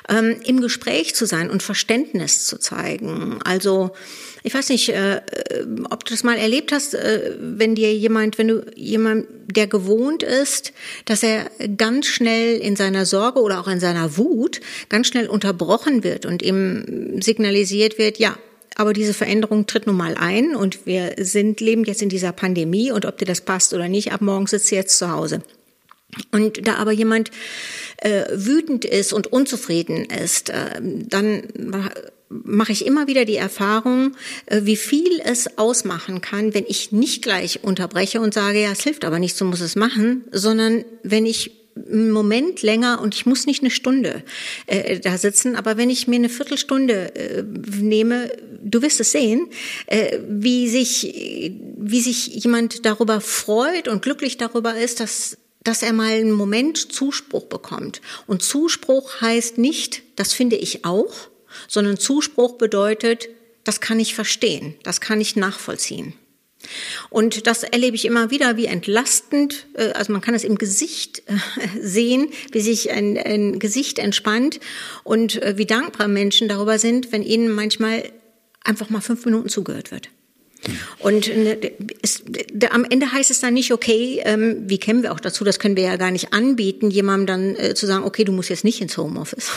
[0.09, 3.39] Ähm, Im Gespräch zu sein und Verständnis zu zeigen.
[3.45, 3.91] Also
[4.43, 5.21] ich weiß nicht, äh, äh,
[5.89, 10.21] ob du das mal erlebt hast, äh, wenn dir jemand, wenn du jemand, der gewohnt
[10.21, 10.73] ist,
[11.05, 16.03] dass er ganz schnell in seiner Sorge oder auch in seiner Wut ganz schnell unterbrochen
[16.03, 18.37] wird und ihm signalisiert wird, ja,
[18.75, 22.91] aber diese Veränderung tritt nun mal ein und wir sind, leben jetzt in dieser Pandemie
[22.91, 25.41] und ob dir das passt oder nicht, ab morgen sitzt du jetzt zu Hause.
[26.31, 27.31] Und da aber jemand
[28.03, 31.43] äh, wütend ist und unzufrieden ist, äh, dann
[32.29, 34.15] mache ich immer wieder die Erfahrung,
[34.47, 38.83] äh, wie viel es ausmachen kann, wenn ich nicht gleich unterbreche und sage, ja, es
[38.83, 43.25] hilft aber nicht, so muss es machen, sondern wenn ich einen Moment länger und ich
[43.25, 44.23] muss nicht eine Stunde
[44.67, 47.43] äh, da sitzen, aber wenn ich mir eine Viertelstunde äh,
[47.79, 48.31] nehme,
[48.63, 49.47] du wirst es sehen,
[49.87, 51.13] äh, wie sich
[51.85, 56.93] wie sich jemand darüber freut und glücklich darüber ist, dass dass er mal einen Moment
[56.93, 58.01] Zuspruch bekommt.
[58.27, 61.13] Und Zuspruch heißt nicht, das finde ich auch,
[61.67, 63.29] sondern Zuspruch bedeutet,
[63.63, 66.13] das kann ich verstehen, das kann ich nachvollziehen.
[67.09, 71.23] Und das erlebe ich immer wieder, wie entlastend, äh, also man kann es im Gesicht
[71.27, 71.33] äh,
[71.81, 74.59] sehen, wie sich ein, ein Gesicht entspannt
[75.03, 78.11] und äh, wie dankbar Menschen darüber sind, wenn ihnen manchmal
[78.63, 80.09] einfach mal fünf Minuten zugehört wird.
[80.99, 81.29] Und
[82.01, 82.23] es,
[82.69, 85.75] am Ende heißt es dann nicht, okay, ähm, wie kämen wir auch dazu, das können
[85.75, 88.81] wir ja gar nicht anbieten, jemandem dann äh, zu sagen, okay, du musst jetzt nicht
[88.81, 89.51] ins Homeoffice.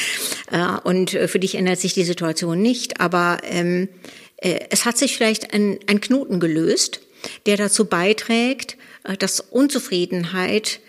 [0.50, 3.00] äh, und äh, für dich ändert sich die Situation nicht.
[3.00, 3.88] Aber ähm,
[4.36, 7.00] äh, es hat sich vielleicht ein, ein Knoten gelöst,
[7.46, 10.80] der dazu beiträgt, äh, dass Unzufriedenheit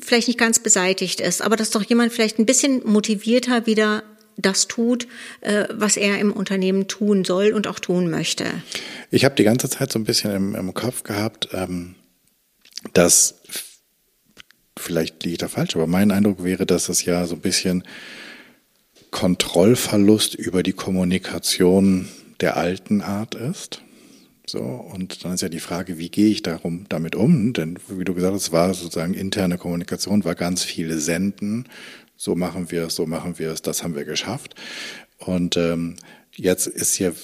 [0.00, 4.04] vielleicht nicht ganz beseitigt ist, aber dass doch jemand vielleicht ein bisschen motivierter wieder
[4.36, 5.06] das tut,
[5.40, 8.44] äh, was er im Unternehmen tun soll und auch tun möchte.
[9.10, 11.94] Ich habe die ganze Zeit so ein bisschen im, im Kopf gehabt, ähm,
[12.92, 13.36] dass
[14.78, 17.84] vielleicht liege ich da falsch, aber mein Eindruck wäre, dass es ja so ein bisschen
[19.10, 22.08] Kontrollverlust über die Kommunikation
[22.40, 23.82] der alten Art ist.
[24.46, 27.52] So, und dann ist ja die Frage, wie gehe ich darum, damit um?
[27.52, 31.66] Denn wie du gesagt hast, war sozusagen interne Kommunikation, war ganz viele Senden,
[32.22, 34.54] so machen wir es, so machen wir es, das haben wir geschafft.
[35.18, 35.96] Und ähm,
[36.36, 37.14] jetzt ist hier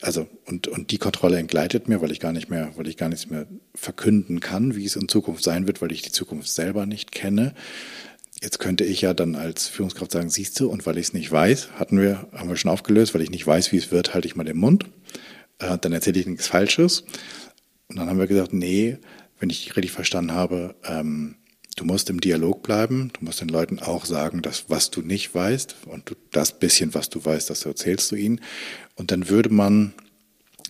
[0.00, 3.08] also und, und die Kontrolle entgleitet mir, weil ich gar nicht mehr, weil ich gar
[3.08, 6.86] nichts mehr verkünden kann, wie es in Zukunft sein wird, weil ich die Zukunft selber
[6.86, 7.54] nicht kenne.
[8.42, 11.30] Jetzt könnte ich ja dann als Führungskraft sagen, siehst du, und weil ich es nicht
[11.30, 14.26] weiß, hatten wir, haben wir schon aufgelöst, weil ich nicht weiß, wie es wird, halte
[14.26, 14.86] ich mal den Mund.
[15.60, 17.04] Äh, dann erzähle ich nichts Falsches.
[17.86, 18.98] Und dann haben wir gesagt, nee,
[19.38, 21.36] wenn ich richtig verstanden habe, ähm,
[21.78, 25.34] du musst im Dialog bleiben, du musst den Leuten auch sagen, dass was du nicht
[25.34, 28.40] weißt und das bisschen, was du weißt, das erzählst du ihnen.
[28.96, 29.94] Und dann würde man,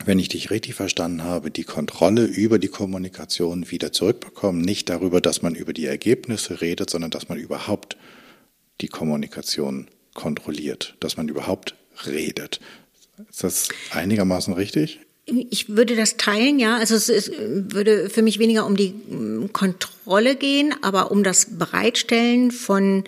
[0.05, 4.61] wenn ich dich richtig verstanden habe, die Kontrolle über die Kommunikation wieder zurückbekommen.
[4.61, 7.97] Nicht darüber, dass man über die Ergebnisse redet, sondern dass man überhaupt
[8.81, 11.75] die Kommunikation kontrolliert, dass man überhaupt
[12.07, 12.61] redet.
[13.31, 15.01] Ist das einigermaßen richtig?
[15.51, 16.77] Ich würde das teilen, ja.
[16.77, 21.59] Also es, es würde für mich weniger um die mm, Kontrolle gehen, aber um das
[21.59, 23.05] Bereitstellen von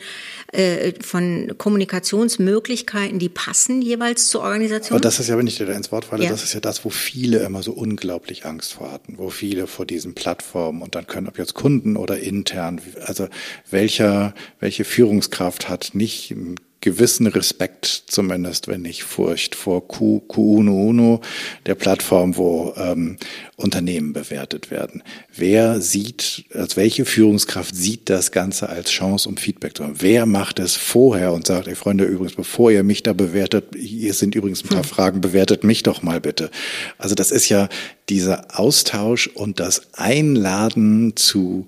[0.53, 4.97] äh, von Kommunikationsmöglichkeiten, die passen jeweils zur Organisation.
[4.97, 6.31] Aber das ist ja, wenn ich dir da ins Wort falle, ja.
[6.31, 9.87] das ist ja das, wo viele immer so unglaublich Angst vor hatten, wo viele vor
[9.87, 13.29] diesen Plattformen und dann können, ob jetzt Kunden oder intern, also
[13.71, 16.35] welcher, welche Führungskraft hat nicht
[16.81, 21.21] gewissen Respekt, zumindest wenn nicht Furcht vor Q, Uno Uno,
[21.67, 23.19] der Plattform, wo ähm,
[23.57, 25.03] Unternehmen bewertet werden.
[25.35, 29.97] Wer sieht, als welche Führungskraft sieht das Ganze als Chance, um Feedback zu haben?
[29.99, 34.15] Wer macht es vorher und sagt, ey Freunde, übrigens, bevor ihr mich da bewertet, hier
[34.15, 34.89] sind übrigens ein paar hm.
[34.89, 36.51] Fragen, bewertet mich doch mal bitte.
[36.97, 37.69] Also das ist ja
[38.09, 41.67] dieser Austausch und das Einladen zu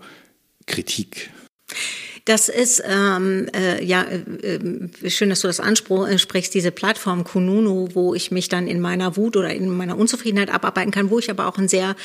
[0.67, 1.31] Kritik.
[2.25, 7.89] Das ist ähm, äh, ja äh, äh, schön, dass du das ansprichst, diese Plattform Kununu,
[7.95, 11.31] wo ich mich dann in meiner Wut oder in meiner Unzufriedenheit abarbeiten kann, wo ich
[11.31, 11.97] aber auch ein sehr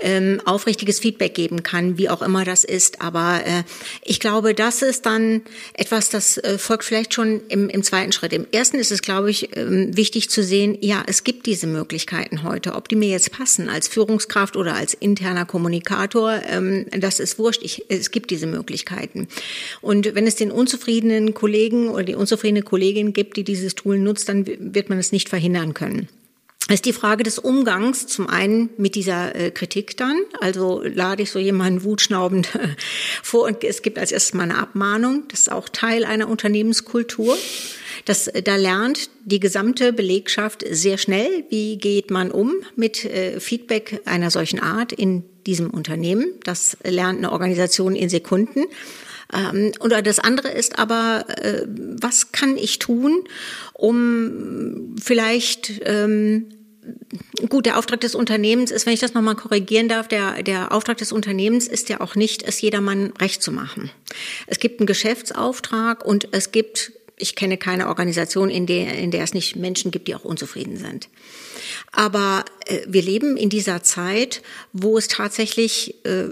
[0.00, 3.00] ähm, aufrichtiges Feedback geben kann, wie auch immer das ist.
[3.00, 3.62] Aber äh,
[4.02, 5.42] ich glaube, das ist dann
[5.74, 8.32] etwas, das äh, folgt vielleicht schon im, im zweiten Schritt.
[8.32, 12.42] Im ersten ist es, glaube ich, ähm, wichtig zu sehen, ja, es gibt diese Möglichkeiten
[12.42, 12.74] heute.
[12.74, 17.62] Ob die mir jetzt passen als Führungskraft oder als interner Kommunikator, ähm, das ist wurscht.
[17.62, 19.28] Ich, es gibt diese Möglichkeiten.
[19.80, 24.28] Und wenn es den unzufriedenen Kollegen oder die unzufriedene Kollegin gibt, die dieses Tool nutzt,
[24.28, 26.08] dann wird man es nicht verhindern können.
[26.70, 30.20] Ist die Frage des Umgangs zum einen mit dieser äh, Kritik dann.
[30.40, 32.48] Also lade ich so jemanden wutschnaubend
[33.24, 35.24] vor und es gibt als erstes mal eine Abmahnung.
[35.28, 37.36] Das ist auch Teil einer Unternehmenskultur.
[38.04, 43.40] Das, äh, da lernt die gesamte Belegschaft sehr schnell, wie geht man um mit äh,
[43.40, 46.34] Feedback einer solchen Art in diesem Unternehmen.
[46.44, 48.66] Das lernt eine Organisation in Sekunden.
[49.32, 53.24] Ähm, oder das andere ist aber, äh, was kann ich tun,
[53.74, 56.46] um vielleicht ähm,
[57.48, 60.98] Gut, der Auftrag des Unternehmens ist, wenn ich das nochmal korrigieren darf, der, der Auftrag
[60.98, 63.90] des Unternehmens ist ja auch nicht, es jedermann recht zu machen.
[64.46, 69.24] Es gibt einen Geschäftsauftrag und es gibt, ich kenne keine Organisation, in der, in der
[69.24, 71.08] es nicht Menschen gibt, die auch unzufrieden sind.
[71.92, 76.28] Aber äh, wir leben in dieser Zeit, wo es tatsächlich äh,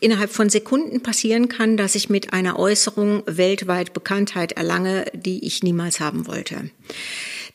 [0.00, 5.62] innerhalb von Sekunden passieren kann, dass ich mit einer Äußerung weltweit Bekanntheit erlange, die ich
[5.62, 6.70] niemals haben wollte.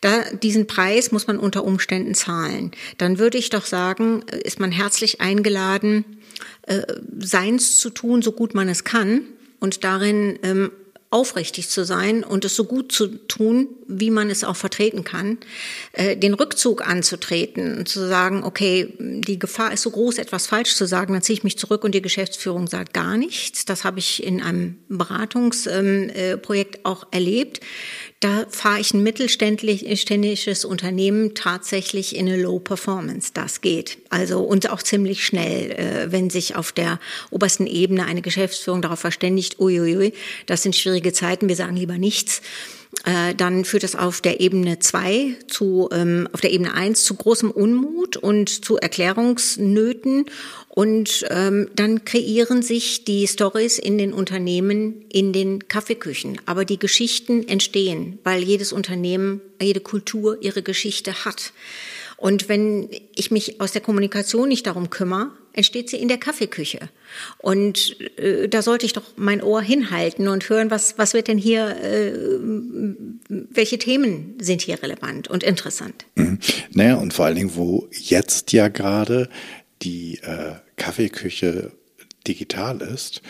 [0.02, 2.72] Da, diesen Preis muss man unter Umständen zahlen.
[2.98, 6.06] Dann würde ich doch sagen, äh, ist man herzlich eingeladen,
[6.64, 6.82] äh,
[7.20, 9.22] seins zu tun, so gut man es kann
[9.60, 10.72] und darin ähm,
[11.16, 15.38] aufrichtig zu sein und es so gut zu tun, wie man es auch vertreten kann,
[15.94, 20.76] äh, den Rückzug anzutreten und zu sagen, okay, die Gefahr ist so groß, etwas falsch
[20.76, 23.64] zu sagen, dann ziehe ich mich zurück und die Geschäftsführung sagt gar nichts.
[23.64, 27.62] Das habe ich in einem Beratungsprojekt auch erlebt.
[28.22, 33.32] Da fahre ich ein mittelständisches Unternehmen tatsächlich in eine Low Performance.
[33.34, 33.98] Das geht.
[34.10, 37.00] Also und auch ziemlich schnell, äh, wenn sich auf der
[37.30, 40.14] obersten Ebene eine Geschäftsführung darauf verständigt, uiuiui,
[40.46, 42.42] das sind schwierige Zeiten, wir sagen lieber nichts
[43.38, 47.52] dann führt es auf der Ebene zwei zu, ähm, auf der Ebene eins zu großem
[47.52, 50.26] Unmut und zu Erklärungsnöten
[50.70, 56.42] und ähm, dann kreieren sich die Stories in den Unternehmen, in den Kaffeeküchen.
[56.46, 61.54] Aber die Geschichten entstehen, weil jedes Unternehmen, jede Kultur ihre Geschichte hat.
[62.18, 66.90] Und wenn ich mich aus der Kommunikation nicht darum kümmere, entsteht sie in der Kaffeeküche.
[67.38, 71.38] Und äh, da sollte ich doch mein Ohr hinhalten und hören, was, was wird denn
[71.38, 72.14] hier, äh,
[73.30, 76.06] welche Themen sind hier relevant und interessant.
[76.16, 76.40] Mhm.
[76.74, 79.30] Naja, und vor allen Dingen, wo jetzt ja gerade
[79.82, 81.72] die äh, Kaffeeküche
[82.28, 83.22] digital ist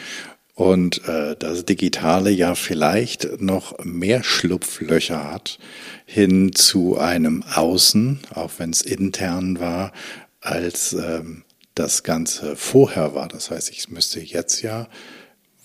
[0.55, 5.59] und äh, das Digitale ja vielleicht noch mehr Schlupflöcher hat
[6.05, 9.91] hin zu einem Außen, auch wenn es intern war,
[10.39, 11.44] als ähm,
[11.75, 13.27] das Ganze vorher war.
[13.27, 14.87] Das heißt, ich müsste jetzt ja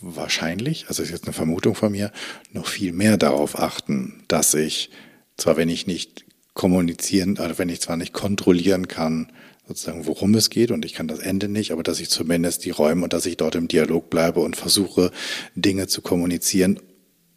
[0.01, 2.11] wahrscheinlich, also ist jetzt eine Vermutung von mir,
[2.52, 4.90] noch viel mehr darauf achten, dass ich,
[5.37, 9.33] zwar wenn ich nicht kommunizieren, also wenn ich zwar nicht kontrollieren kann,
[9.69, 12.71] sozusagen, worum es geht und ich kann das Ende nicht, aber dass ich zumindest die
[12.71, 15.13] Räume und dass ich dort im Dialog bleibe und versuche,
[15.54, 16.81] Dinge zu kommunizieren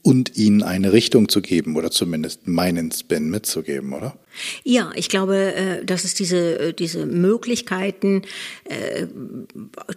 [0.01, 4.17] und ihnen eine Richtung zu geben oder zumindest meinen Spin mitzugeben, oder?
[4.63, 8.23] Ja, ich glaube, äh, dass es diese, äh, diese Möglichkeiten
[8.65, 9.07] äh,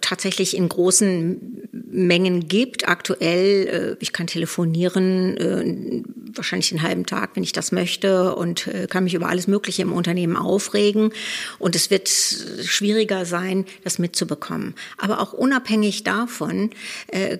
[0.00, 2.88] tatsächlich in großen Mengen gibt.
[2.88, 9.14] Aktuell, ich kann telefonieren, wahrscheinlich den halben Tag, wenn ich das möchte und kann mich
[9.14, 11.12] über alles Mögliche im Unternehmen aufregen.
[11.58, 14.74] Und es wird schwieriger sein, das mitzubekommen.
[14.98, 16.70] Aber auch unabhängig davon,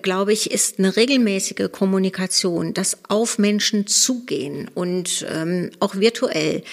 [0.01, 6.63] glaube ich, ist eine regelmäßige Kommunikation, das auf Menschen zugehen und ähm, auch virtuell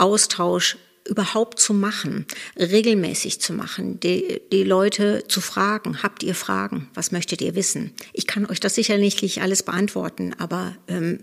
[0.00, 0.76] Austausch
[1.08, 2.26] überhaupt zu machen,
[2.58, 7.92] regelmäßig zu machen, die, die Leute zu fragen, habt ihr Fragen, was möchtet ihr wissen?
[8.12, 11.20] Ich kann euch das sicherlich nicht alles beantworten, aber ähm,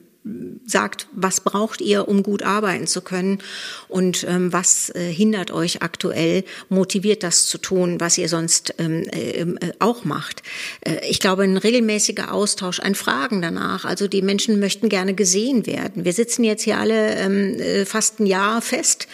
[0.65, 3.39] sagt, was braucht ihr, um gut arbeiten zu können
[3.87, 9.03] und ähm, was äh, hindert euch aktuell, motiviert das zu tun, was ihr sonst ähm,
[9.13, 10.41] äh, äh, auch macht.
[10.81, 13.85] Äh, ich glaube, ein regelmäßiger Austausch, ein Fragen danach.
[13.85, 16.05] Also die Menschen möchten gerne gesehen werden.
[16.05, 19.07] Wir sitzen jetzt hier alle ähm, äh, fast ein Jahr fest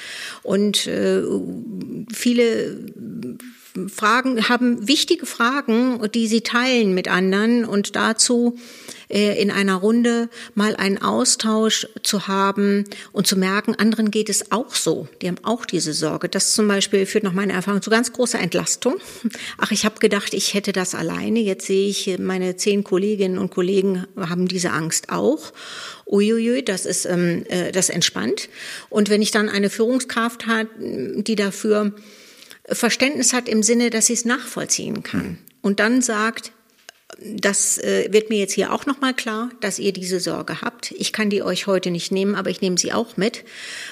[0.44, 1.22] und äh,
[2.14, 2.78] viele
[3.88, 8.58] Fragen haben wichtige Fragen, die sie teilen mit anderen und dazu
[9.08, 14.52] äh, in einer Runde mal einen Austausch zu haben und zu merken, anderen geht es
[14.52, 15.08] auch so.
[15.22, 16.28] Die haben auch diese Sorge.
[16.28, 18.96] Das zum Beispiel führt nach meiner Erfahrung zu ganz großer Entlastung.
[19.58, 21.40] Ach, ich habe gedacht, ich hätte das alleine.
[21.40, 25.54] Jetzt sehe ich, meine zehn Kolleginnen und Kollegen haben diese Angst auch.
[26.06, 28.50] Uiuiui, das ist ähm, äh, das entspannt.
[28.90, 31.94] Und wenn ich dann eine Führungskraft hat, die dafür
[32.74, 36.52] Verständnis hat im Sinne, dass sie es nachvollziehen kann und dann sagt,
[37.20, 40.92] das äh, wird mir jetzt hier auch nochmal klar, dass ihr diese Sorge habt.
[40.92, 43.44] Ich kann die euch heute nicht nehmen, aber ich nehme sie auch mit.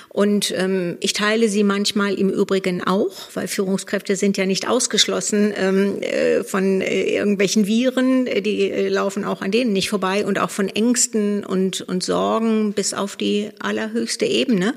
[0.09, 5.53] Und ähm, ich teile sie manchmal im Übrigen auch, weil Führungskräfte sind ja nicht ausgeschlossen
[5.55, 8.25] ähm, äh, von äh, irgendwelchen Viren.
[8.25, 12.73] Die äh, laufen auch an denen nicht vorbei und auch von Ängsten und, und Sorgen
[12.73, 14.73] bis auf die allerhöchste Ebene.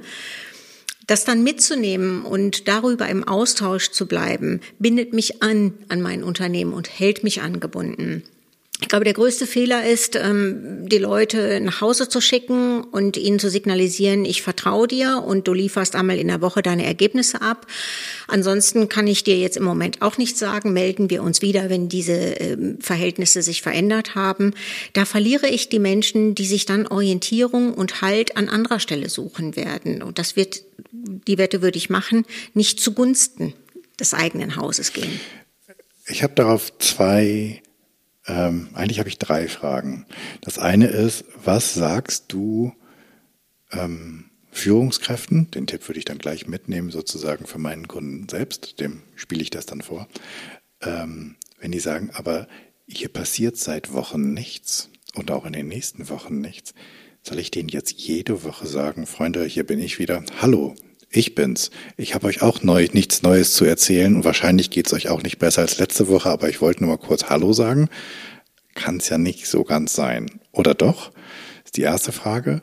[1.06, 6.72] Das dann mitzunehmen und darüber im Austausch zu bleiben, bindet mich an an mein Unternehmen
[6.72, 8.22] und hält mich angebunden.
[8.82, 13.38] Ich glaube, der größte Fehler ist, ähm, die Leute nach Hause zu schicken und ihnen
[13.38, 17.66] zu signalisieren, ich vertraue dir und du lieferst einmal in der Woche deine Ergebnisse ab.
[18.26, 21.88] Ansonsten kann ich dir jetzt im Moment auch nicht sagen, melden wir uns wieder, wenn
[21.88, 24.52] diese ähm, Verhältnisse sich verändert haben.
[24.94, 29.54] Da verliere ich die Menschen, die sich dann Orientierung und Halt an anderer Stelle suchen
[29.54, 30.02] werden.
[30.02, 33.54] Und das wird, die Wette würde ich machen, nicht zugunsten
[34.00, 35.20] des eigenen Hauses gehen.
[36.08, 37.62] Ich habe darauf zwei
[38.26, 40.06] ähm, eigentlich habe ich drei Fragen.
[40.40, 42.72] Das eine ist, was sagst du
[43.72, 45.50] ähm, Führungskräften?
[45.50, 48.80] Den Tipp würde ich dann gleich mitnehmen, sozusagen für meinen Kunden selbst.
[48.80, 50.08] Dem spiele ich das dann vor.
[50.82, 52.48] Ähm, wenn die sagen, aber
[52.86, 56.74] hier passiert seit Wochen nichts und auch in den nächsten Wochen nichts,
[57.22, 60.24] soll ich denen jetzt jede Woche sagen, Freunde, hier bin ich wieder.
[60.40, 60.74] Hallo,
[61.12, 61.70] ich bin's.
[61.96, 65.38] Ich habe euch auch neu, nichts Neues zu erzählen und wahrscheinlich geht's euch auch nicht
[65.38, 67.88] besser als letzte Woche, aber ich wollte nur mal kurz Hallo sagen.
[68.74, 70.30] Kann's ja nicht so ganz sein.
[70.52, 71.12] Oder doch?
[71.64, 72.62] Ist die erste Frage.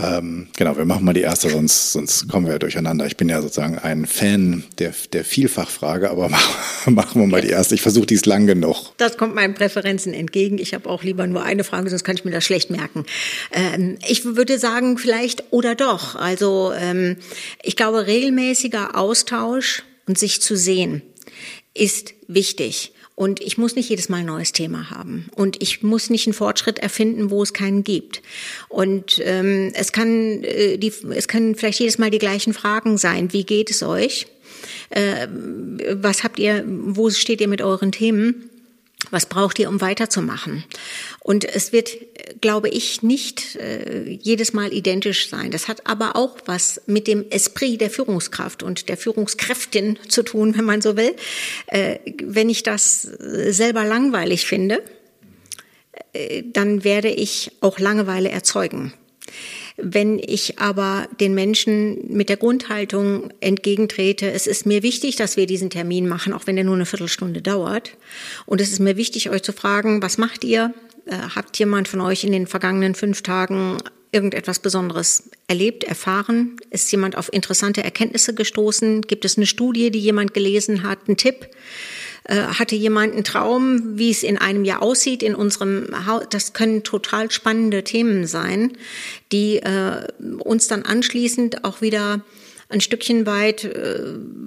[0.00, 3.06] Ähm, genau, wir machen mal die erste, sonst, sonst kommen wir ja durcheinander.
[3.06, 7.48] Ich bin ja sozusagen ein Fan der, der Vielfachfrage, aber machen, machen wir mal die
[7.48, 7.74] erste.
[7.74, 8.92] Ich versuche dies lang genug.
[8.98, 10.58] Das kommt meinen Präferenzen entgegen.
[10.58, 13.06] Ich habe auch lieber nur eine Frage, sonst kann ich mir das schlecht merken.
[13.52, 16.14] Ähm, ich würde sagen, vielleicht oder doch.
[16.14, 17.16] Also ähm,
[17.62, 21.02] ich glaube, regelmäßiger Austausch und sich zu sehen
[21.74, 22.92] ist wichtig.
[23.18, 25.28] Und ich muss nicht jedes Mal ein neues Thema haben.
[25.34, 28.22] Und ich muss nicht einen Fortschritt erfinden, wo es keinen gibt.
[28.68, 33.32] Und ähm, es kann äh, die, es können vielleicht jedes Mal die gleichen Fragen sein.
[33.32, 34.28] Wie geht es euch?
[34.90, 35.26] Äh,
[35.94, 36.62] was habt ihr?
[36.68, 38.50] Wo steht ihr mit euren Themen?
[39.10, 40.64] Was braucht ihr, um weiterzumachen?
[41.20, 41.90] Und es wird,
[42.40, 45.50] glaube ich, nicht äh, jedes Mal identisch sein.
[45.50, 50.56] Das hat aber auch was mit dem Esprit der Führungskraft und der Führungskräftin zu tun,
[50.56, 51.14] wenn man so will.
[51.66, 54.82] Äh, wenn ich das selber langweilig finde,
[56.12, 58.92] äh, dann werde ich auch Langeweile erzeugen.
[59.80, 65.46] Wenn ich aber den Menschen mit der Grundhaltung entgegentrete, es ist mir wichtig, dass wir
[65.46, 67.92] diesen Termin machen, auch wenn der nur eine Viertelstunde dauert.
[68.44, 70.74] Und es ist mir wichtig, euch zu fragen, was macht ihr?
[71.06, 73.78] Äh, habt jemand von euch in den vergangenen fünf Tagen
[74.10, 76.56] irgendetwas Besonderes erlebt, erfahren?
[76.70, 79.02] Ist jemand auf interessante Erkenntnisse gestoßen?
[79.02, 81.08] Gibt es eine Studie, die jemand gelesen hat?
[81.08, 81.48] Ein Tipp?
[82.28, 86.24] Äh, hatte jemand einen Traum, wie es in einem Jahr aussieht in unserem Haus?
[86.28, 88.76] Das können total spannende Themen sein,
[89.32, 90.06] die äh,
[90.38, 92.20] uns dann anschließend auch wieder
[92.70, 94.02] ein Stückchen weit äh,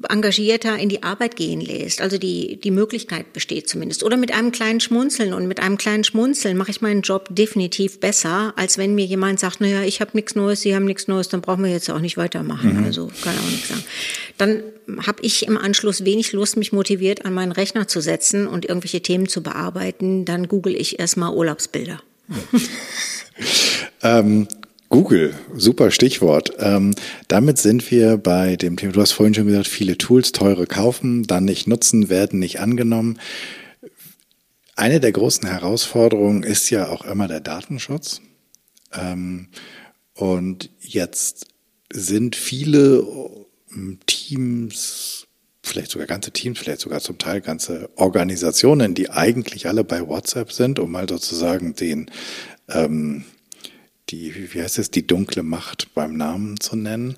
[0.08, 2.02] engagierter in die Arbeit gehen lässt.
[2.02, 4.04] Also die, die Möglichkeit besteht zumindest.
[4.04, 5.34] Oder mit einem kleinen Schmunzeln.
[5.34, 9.40] Und mit einem kleinen Schmunzeln mache ich meinen Job definitiv besser, als wenn mir jemand
[9.40, 12.00] sagt, naja, ich habe nichts Neues, Sie haben nichts Neues, dann brauchen wir jetzt auch
[12.00, 12.78] nicht weitermachen.
[12.78, 12.84] Mhm.
[12.84, 13.84] Also kann auch nichts sagen.
[14.38, 14.64] Dann
[15.08, 19.02] habe ich im Anschluss wenig Lust, mich motiviert an meinen Rechner zu setzen und irgendwelche
[19.02, 20.26] Themen zu bearbeiten.
[20.26, 22.04] Dann google ich erstmal Urlaubsbilder.
[24.04, 24.48] ähm,
[24.92, 26.52] Google, super Stichwort.
[26.60, 26.94] Ähm,
[27.30, 31.24] damit sind wir bei dem Thema, du hast vorhin schon gesagt, viele Tools, teure kaufen,
[31.24, 33.18] dann nicht nutzen, werden nicht angenommen.
[34.76, 38.20] Eine der großen Herausforderungen ist ja auch immer der Datenschutz.
[38.92, 39.48] Ähm,
[40.14, 41.48] und jetzt
[41.94, 43.08] sind viele
[44.08, 45.26] Teams,
[45.64, 50.52] vielleicht sogar ganze Teams, vielleicht sogar zum Teil ganze Organisationen, die eigentlich alle bei WhatsApp
[50.52, 52.12] sind, um mal sozusagen den
[52.68, 53.24] ähm,
[54.12, 57.18] die, wie heißt es, die dunkle Macht beim Namen zu nennen.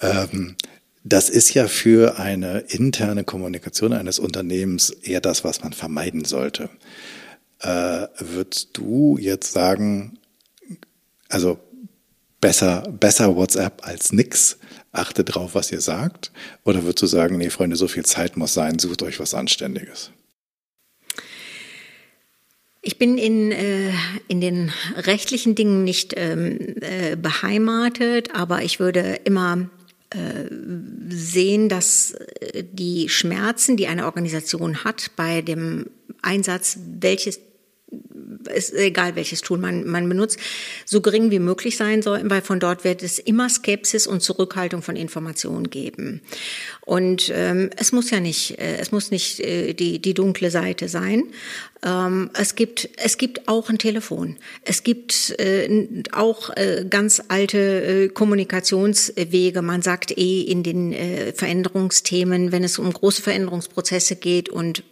[0.00, 0.56] Ähm,
[1.02, 6.70] das ist ja für eine interne Kommunikation eines Unternehmens eher das, was man vermeiden sollte.
[7.60, 10.18] Äh, würdest du jetzt sagen,
[11.28, 11.58] also
[12.40, 14.58] besser, besser WhatsApp als nix,
[14.92, 16.32] achte drauf, was ihr sagt?
[16.64, 20.10] Oder würdest du sagen, nee, Freunde, so viel Zeit muss sein, sucht euch was Anständiges?
[22.86, 23.92] Ich bin in, äh,
[24.28, 29.70] in den rechtlichen Dingen nicht ähm, äh, beheimatet, aber ich würde immer
[30.10, 30.50] äh,
[31.08, 35.86] sehen, dass äh, die Schmerzen, die eine Organisation hat bei dem
[36.20, 37.40] Einsatz welches
[38.48, 40.38] ist egal welches Tool man, man benutzt,
[40.84, 44.82] so gering wie möglich sein sollten, weil von dort wird es immer Skepsis und Zurückhaltung
[44.82, 46.20] von Informationen geben.
[46.80, 50.88] Und ähm, es muss ja nicht, äh, es muss nicht äh, die, die dunkle Seite
[50.88, 51.24] sein.
[51.84, 54.36] Ähm, es gibt, es gibt auch ein Telefon.
[54.62, 59.62] Es gibt äh, auch äh, ganz alte äh, Kommunikationswege.
[59.62, 64.82] Man sagt eh in den äh, Veränderungsthemen, wenn es um große Veränderungsprozesse geht und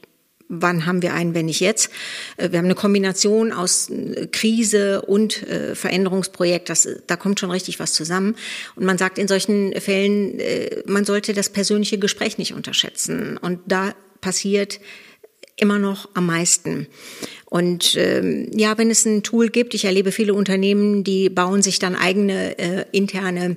[0.53, 1.91] wann haben wir einen, wenn nicht jetzt.
[2.37, 6.69] Äh, wir haben eine Kombination aus äh, Krise und äh, Veränderungsprojekt.
[6.69, 8.37] Das, da kommt schon richtig was zusammen.
[8.77, 10.41] Und man sagt in solchen Fällen,
[10.87, 13.37] man sollte das persönliche Gespräch nicht unterschätzen.
[13.39, 14.81] Und da passiert
[15.57, 16.87] immer noch am meisten.
[17.47, 21.79] Und ähm, ja, wenn es ein Tool gibt, ich erlebe viele Unternehmen, die bauen sich
[21.79, 23.57] dann eigene äh, interne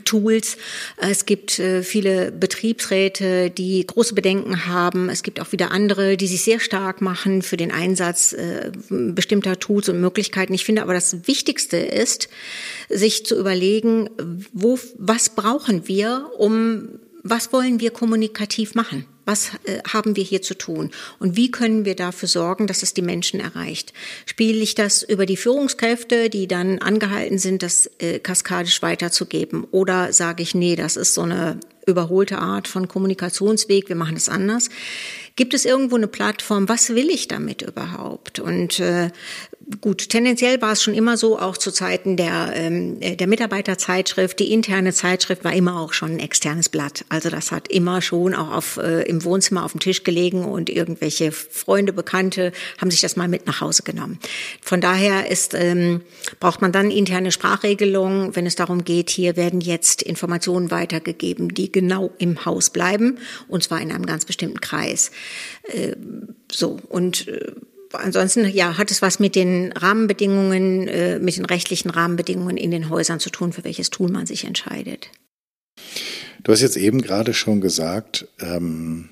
[0.00, 0.56] Tools.
[0.96, 5.08] Es gibt äh, viele Betriebsräte, die große Bedenken haben.
[5.08, 9.58] Es gibt auch wieder andere, die sich sehr stark machen für den Einsatz äh, bestimmter
[9.58, 10.54] Tools und Möglichkeiten.
[10.54, 12.28] Ich finde aber das Wichtigste ist,
[12.88, 14.10] sich zu überlegen,
[14.52, 16.88] wo, was brauchen wir, um,
[17.22, 19.06] was wollen wir kommunikativ machen?
[19.24, 20.90] Was äh, haben wir hier zu tun?
[21.18, 23.92] Und wie können wir dafür sorgen, dass es die Menschen erreicht?
[24.26, 29.64] Spiele ich das über die Führungskräfte, die dann angehalten sind, das äh, kaskadisch weiterzugeben?
[29.70, 34.28] Oder sage ich, nee, das ist so eine überholte Art von Kommunikationsweg, wir machen es
[34.28, 34.70] anders.
[35.34, 36.68] Gibt es irgendwo eine Plattform?
[36.68, 38.38] Was will ich damit überhaupt?
[38.38, 39.10] Und äh,
[39.80, 44.38] gut, tendenziell war es schon immer so, auch zu Zeiten der, ähm, der Mitarbeiterzeitschrift.
[44.38, 47.04] Die interne Zeitschrift war immer auch schon ein externes Blatt.
[47.08, 50.70] Also das hat immer schon auch auf, äh, im Wohnzimmer auf dem Tisch gelegen und
[50.70, 54.18] irgendwelche Freunde, Bekannte haben sich das mal mit nach Hause genommen.
[54.60, 56.02] Von daher ist, ähm,
[56.40, 61.70] braucht man dann interne Sprachregelungen, wenn es darum geht, hier werden jetzt Informationen weitergegeben, die
[61.70, 65.10] genau im Haus bleiben, und zwar in einem ganz bestimmten Kreis.
[65.64, 65.96] Äh,
[66.50, 67.52] so, und äh,
[67.94, 72.88] ansonsten ja, hat es was mit den Rahmenbedingungen, äh, mit den rechtlichen Rahmenbedingungen in den
[72.90, 75.10] Häusern zu tun, für welches Tool man sich entscheidet.
[76.42, 79.10] Du hast jetzt eben gerade schon gesagt, ähm,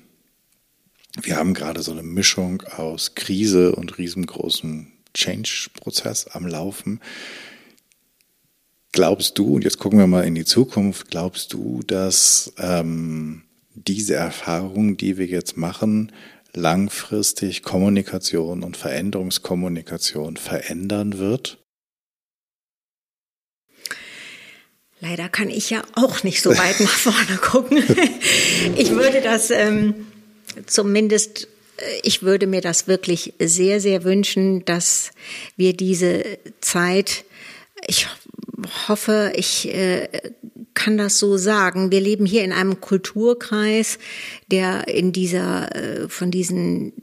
[1.21, 6.99] wir haben gerade so eine Mischung aus Krise und riesengroßem Change-Prozess am Laufen.
[8.93, 14.15] Glaubst du, und jetzt gucken wir mal in die Zukunft, glaubst du, dass ähm, diese
[14.15, 16.11] Erfahrung, die wir jetzt machen,
[16.53, 21.57] langfristig Kommunikation und Veränderungskommunikation verändern wird?
[24.99, 27.83] Leider kann ich ja auch nicht so weit nach vorne gucken.
[28.77, 30.05] Ich würde das ähm,
[30.67, 31.47] zumindest,
[31.77, 35.09] äh, ich würde mir das wirklich sehr, sehr wünschen, dass
[35.57, 36.23] wir diese
[36.61, 37.25] Zeit,
[37.87, 38.07] ich
[38.87, 40.07] hoffe, ich äh,
[40.73, 41.91] kann das so sagen.
[41.91, 43.99] Wir leben hier in einem Kulturkreis,
[44.49, 46.93] der in dieser, äh, von diesen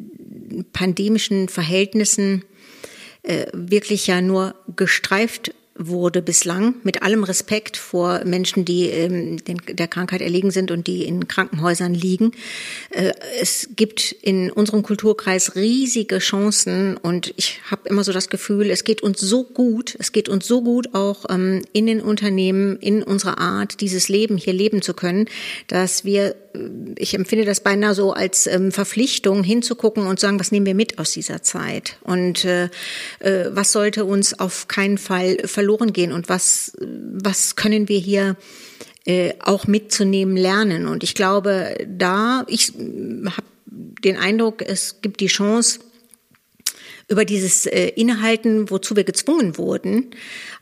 [0.73, 2.45] pandemischen Verhältnissen
[3.23, 9.61] äh, wirklich ja nur gestreift wurde bislang mit allem Respekt vor Menschen, die ähm, den,
[9.69, 12.33] der Krankheit erlegen sind und die in Krankenhäusern liegen.
[12.91, 18.71] Äh, es gibt in unserem Kulturkreis riesige Chancen und ich habe immer so das Gefühl,
[18.71, 22.77] es geht uns so gut, es geht uns so gut auch ähm, in den Unternehmen,
[22.79, 25.27] in unserer Art, dieses Leben hier leben zu können,
[25.69, 26.59] dass wir, äh,
[26.97, 30.99] ich empfinde das beinahe so als ähm, Verpflichtung hinzugucken und sagen, was nehmen wir mit
[30.99, 32.65] aus dieser Zeit und äh,
[33.21, 37.99] äh, was sollte uns auf keinen Fall verloren verloren gehen und was, was können wir
[37.99, 38.37] hier
[39.05, 40.87] äh, auch mitzunehmen lernen.
[40.87, 45.81] Und ich glaube, da, ich habe den Eindruck, es gibt die Chance,
[47.11, 50.11] über dieses äh, Innehalten, wozu wir gezwungen wurden,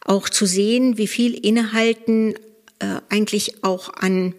[0.04, 2.34] auch zu sehen, wie viel Innehalten
[2.78, 4.34] äh, eigentlich auch an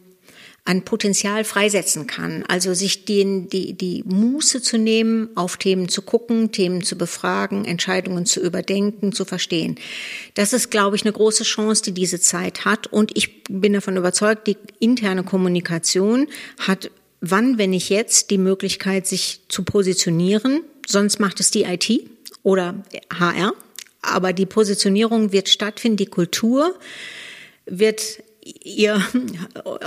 [0.67, 2.43] an Potenzial freisetzen kann.
[2.49, 7.63] Also sich den, die, die Muße zu nehmen, auf Themen zu gucken, Themen zu befragen,
[7.63, 9.75] Entscheidungen zu überdenken, zu verstehen.
[10.33, 12.87] Das ist, glaube ich, eine große Chance, die diese Zeit hat.
[12.87, 16.27] Und ich bin davon überzeugt, die interne Kommunikation
[16.59, 16.91] hat
[17.21, 20.63] wann, wenn nicht jetzt, die Möglichkeit, sich zu positionieren.
[20.85, 21.89] Sonst macht es die IT
[22.43, 22.83] oder
[23.17, 23.53] HR.
[24.01, 26.75] Aber die Positionierung wird stattfinden, die Kultur
[27.65, 28.21] wird
[28.63, 29.01] ihr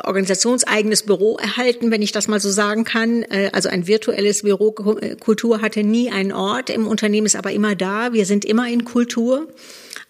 [0.05, 3.23] organisationseigenes Büro erhalten, wenn ich das mal so sagen kann.
[3.25, 4.73] Äh, also ein virtuelles Büro.
[4.73, 8.13] Kultur hatte nie einen Ort im Unternehmen, ist aber immer da.
[8.13, 9.49] Wir sind immer in Kultur.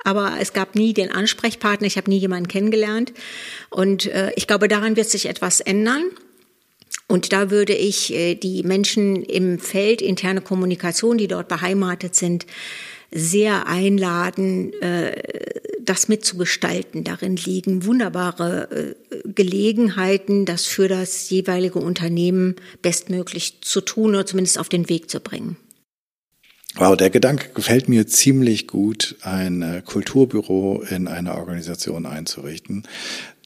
[0.03, 1.87] Aber es gab nie den Ansprechpartner.
[1.87, 3.13] Ich habe nie jemanden kennengelernt.
[3.69, 6.05] Und äh, ich glaube, daran wird sich etwas ändern.
[7.07, 12.47] Und da würde ich äh, die Menschen im Feld interne Kommunikation, die dort beheimatet sind,
[13.13, 15.21] sehr einladen, äh,
[15.83, 17.05] das mitzugestalten.
[17.05, 24.59] Darin liegen wunderbare äh, Gelegenheiten, das für das jeweilige Unternehmen bestmöglich zu tun oder zumindest
[24.59, 25.57] auf den Weg zu bringen.
[26.77, 32.85] Wow, der Gedanke gefällt mir ziemlich gut, ein äh, Kulturbüro in einer Organisation einzurichten.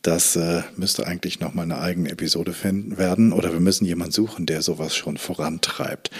[0.02, 0.38] Das
[0.76, 4.60] müsste eigentlich noch mal eine eigene Episode finden werden oder wir müssen jemanden suchen, der
[4.60, 6.10] sowas schon vorantreibt.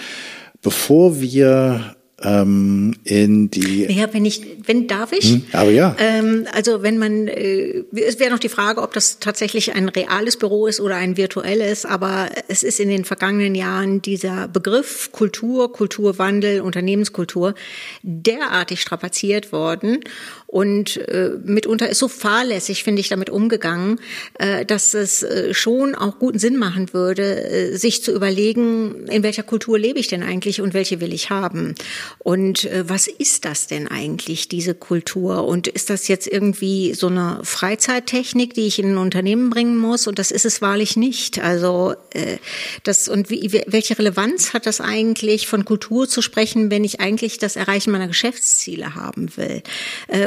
[0.63, 3.85] Bevor wir ähm, in die.
[3.91, 5.31] Ja, wenn ich, wenn darf ich?
[5.31, 5.95] Hm, aber ja.
[5.99, 10.37] Ähm, also wenn man, äh, es wäre noch die Frage, ob das tatsächlich ein reales
[10.37, 11.85] Büro ist oder ein virtuelles.
[11.85, 17.53] Aber es ist in den vergangenen Jahren dieser Begriff Kultur, Kulturwandel, Unternehmenskultur
[18.01, 19.99] derartig strapaziert worden
[20.47, 23.99] und äh, mitunter ist so fahrlässig, finde ich, damit umgegangen,
[24.35, 29.23] äh, dass es äh, schon auch guten Sinn machen würde, äh, sich zu überlegen, in
[29.23, 31.75] welcher Kultur lebe ich denn eigentlich und welche will ich haben?
[32.19, 35.45] Und äh, was ist das denn eigentlich, diese Kultur?
[35.45, 40.07] Und ist das jetzt irgendwie so eine Freizeittechnik, die ich in ein Unternehmen bringen muss?
[40.07, 41.39] Und das ist es wahrlich nicht.
[41.39, 42.37] Also äh,
[42.83, 47.39] das und wie, welche Relevanz hat das eigentlich, von Kultur zu sprechen, wenn ich eigentlich
[47.39, 49.63] das Erreichen meiner Geschäftsziele haben will?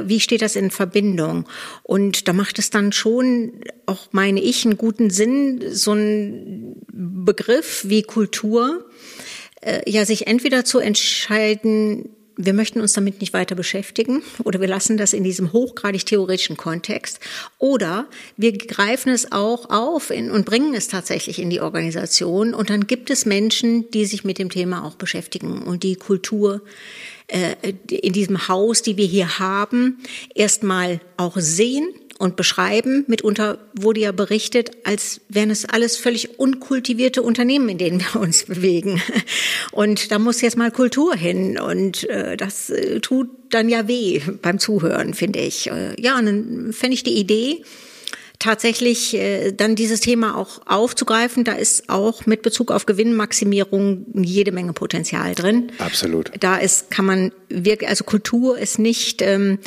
[0.09, 1.49] Wie steht das in Verbindung?
[1.83, 7.85] Und da macht es dann schon auch, meine ich, einen guten Sinn, so ein Begriff
[7.89, 8.87] wie Kultur,
[9.61, 14.69] äh, ja, sich entweder zu entscheiden, wir möchten uns damit nicht weiter beschäftigen oder wir
[14.69, 17.19] lassen das in diesem hochgradig theoretischen Kontext.
[17.59, 22.55] Oder wir greifen es auch auf in, und bringen es tatsächlich in die Organisation.
[22.55, 25.63] Und dann gibt es Menschen, die sich mit dem Thema auch beschäftigen.
[25.63, 26.63] Und die Kultur
[27.27, 27.57] äh,
[27.91, 29.99] in diesem Haus, die wir hier haben,
[30.35, 33.05] erstmal auch sehen und beschreiben.
[33.07, 38.45] Mitunter wurde ja berichtet, als wären es alles völlig unkultivierte Unternehmen, in denen wir uns
[38.45, 39.01] bewegen.
[39.73, 41.59] Und da muss jetzt mal Kultur hin.
[41.59, 45.71] Und äh, das äh, tut dann ja weh beim Zuhören, finde ich.
[45.71, 47.63] Äh, ja, und dann fände ich die Idee,
[48.39, 51.45] tatsächlich äh, dann dieses Thema auch aufzugreifen.
[51.45, 55.73] Da ist auch mit Bezug auf Gewinnmaximierung jede Menge Potenzial drin.
[55.79, 56.31] Absolut.
[56.39, 59.59] Da ist, kann man wirklich, also Kultur ist nicht ähm,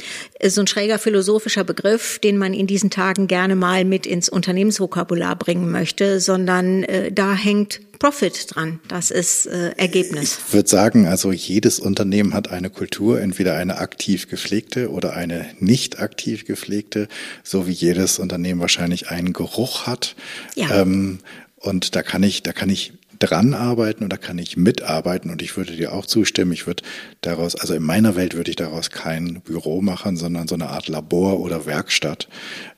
[0.44, 5.36] so ein schräger philosophischer Begriff, den man in diesen Tagen gerne mal mit ins Unternehmensvokabular
[5.36, 8.80] bringen möchte, sondern äh, da hängt Profit dran.
[8.88, 10.40] Das ist äh, Ergebnis.
[10.48, 15.46] Ich würde sagen, also jedes Unternehmen hat eine Kultur, entweder eine aktiv gepflegte oder eine
[15.60, 17.08] nicht aktiv gepflegte,
[17.44, 20.16] so wie jedes Unternehmen wahrscheinlich einen Geruch hat.
[20.56, 20.82] Ja.
[20.82, 21.20] Ähm,
[21.58, 25.44] und da kann ich, da kann ich dran arbeiten und da kann ich mitarbeiten und
[25.44, 26.54] ich würde dir auch zustimmen.
[26.54, 26.82] Ich würde
[27.22, 30.88] daraus, also in meiner Welt würde ich daraus kein Büro machen, sondern so eine Art
[30.88, 32.28] Labor oder Werkstatt,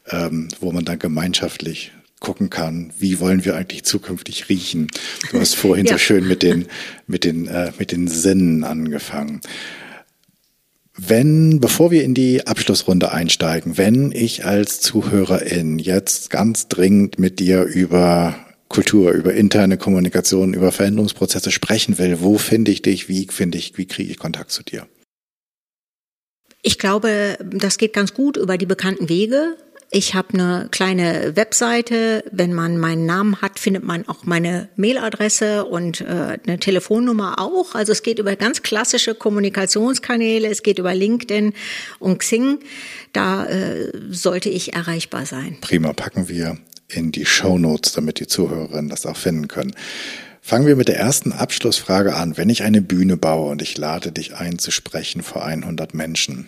[0.09, 1.93] ähm, wo man dann gemeinschaftlich
[2.23, 4.87] gucken kann, wie wollen wir eigentlich zukünftig riechen.
[5.31, 5.93] Du hast vorhin ja.
[5.93, 6.65] so schön mit den,
[7.05, 9.41] mit den, äh, mit den Sinnen angefangen.
[10.95, 17.39] Wenn, bevor wir in die Abschlussrunde einsteigen, wenn ich als Zuhörerin jetzt ganz dringend mit
[17.39, 18.35] dir über
[18.69, 23.77] Kultur, über interne Kommunikation, über Veränderungsprozesse sprechen will, wo finde ich dich, wie finde ich,
[23.77, 24.87] wie kriege ich Kontakt zu dir?
[26.61, 29.57] Ich glaube, das geht ganz gut über die bekannten Wege.
[29.95, 32.23] Ich habe eine kleine Webseite.
[32.31, 37.75] Wenn man meinen Namen hat, findet man auch meine Mailadresse und äh, eine Telefonnummer auch.
[37.75, 40.49] Also es geht über ganz klassische Kommunikationskanäle.
[40.49, 41.53] Es geht über LinkedIn
[41.99, 42.57] und Xing.
[43.11, 45.57] Da äh, sollte ich erreichbar sein.
[45.61, 49.75] Prima, packen wir in die Show Notes, damit die Zuhörerinnen das auch finden können.
[50.41, 52.35] Fangen wir mit der ersten Abschlussfrage an.
[52.35, 56.47] Wenn ich eine Bühne baue und ich lade dich ein zu sprechen vor 100 Menschen,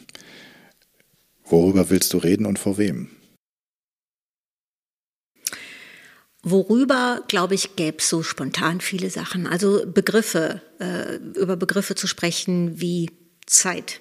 [1.43, 3.09] worüber willst du reden und vor wem?
[6.47, 9.47] Worüber, glaube ich, gäbe es so spontan viele Sachen.
[9.47, 13.09] Also Begriffe, äh, über Begriffe zu sprechen wie
[13.47, 13.99] Zeit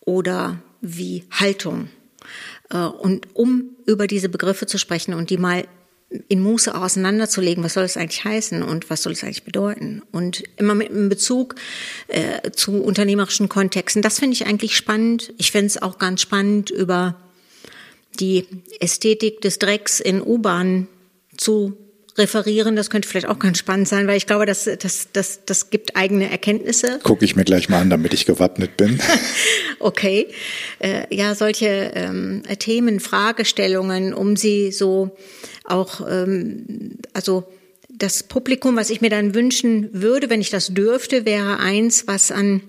[0.00, 1.88] oder wie Haltung.
[2.68, 5.66] Äh, und um über diese Begriffe zu sprechen und die mal
[6.28, 10.02] in Muße auseinanderzulegen, was soll es eigentlich heißen und was soll es eigentlich bedeuten?
[10.12, 11.54] Und immer mit einem Bezug
[12.08, 14.02] äh, zu unternehmerischen Kontexten.
[14.02, 15.32] Das finde ich eigentlich spannend.
[15.38, 17.16] Ich finde es auch ganz spannend, über
[18.20, 18.46] die
[18.78, 20.86] Ästhetik des Drecks in U-Bahnen
[21.36, 21.76] zu
[22.18, 22.76] referieren.
[22.76, 25.96] Das könnte vielleicht auch ganz spannend sein, weil ich glaube, das, das, das, das gibt
[25.96, 27.00] eigene Erkenntnisse.
[27.02, 28.98] Gucke ich mir gleich mal an, damit ich gewappnet bin.
[29.78, 30.28] okay.
[30.78, 35.16] Äh, ja, solche ähm, Themen, Fragestellungen, um sie so
[35.64, 37.44] auch, ähm, also
[37.88, 42.30] das Publikum, was ich mir dann wünschen würde, wenn ich das dürfte, wäre eins, was
[42.30, 42.62] an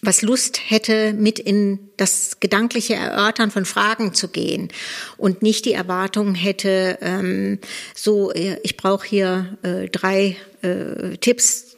[0.00, 4.68] was Lust hätte, mit in das gedankliche Erörtern von Fragen zu gehen
[5.16, 7.58] und nicht die Erwartung hätte, ähm,
[7.94, 11.76] so, äh, ich brauche hier äh, drei äh, Tipps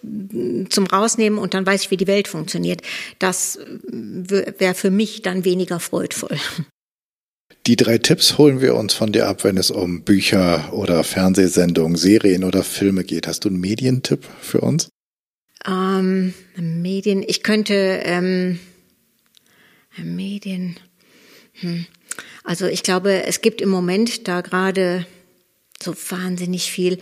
[0.70, 2.80] zum Rausnehmen und dann weiß ich, wie die Welt funktioniert.
[3.18, 3.58] Das
[3.90, 6.38] wäre für mich dann weniger freudvoll.
[7.66, 11.96] Die drei Tipps holen wir uns von dir ab, wenn es um Bücher oder Fernsehsendungen,
[11.96, 13.26] Serien oder Filme geht.
[13.26, 14.88] Hast du einen Medientipp für uns?
[15.66, 18.58] Ähm, Medien, ich könnte ähm,
[19.96, 20.78] Medien.
[21.54, 21.86] Hm.
[22.44, 25.06] Also ich glaube, es gibt im Moment da gerade
[25.82, 26.98] so wahnsinnig viel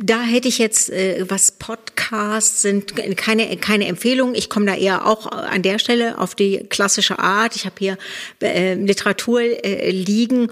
[0.00, 4.34] da hätte ich jetzt, äh, was Podcasts sind, keine, keine Empfehlung.
[4.36, 7.56] Ich komme da eher auch an der Stelle auf die klassische Art.
[7.56, 7.98] Ich habe hier
[8.40, 10.50] äh, Literatur äh, liegen.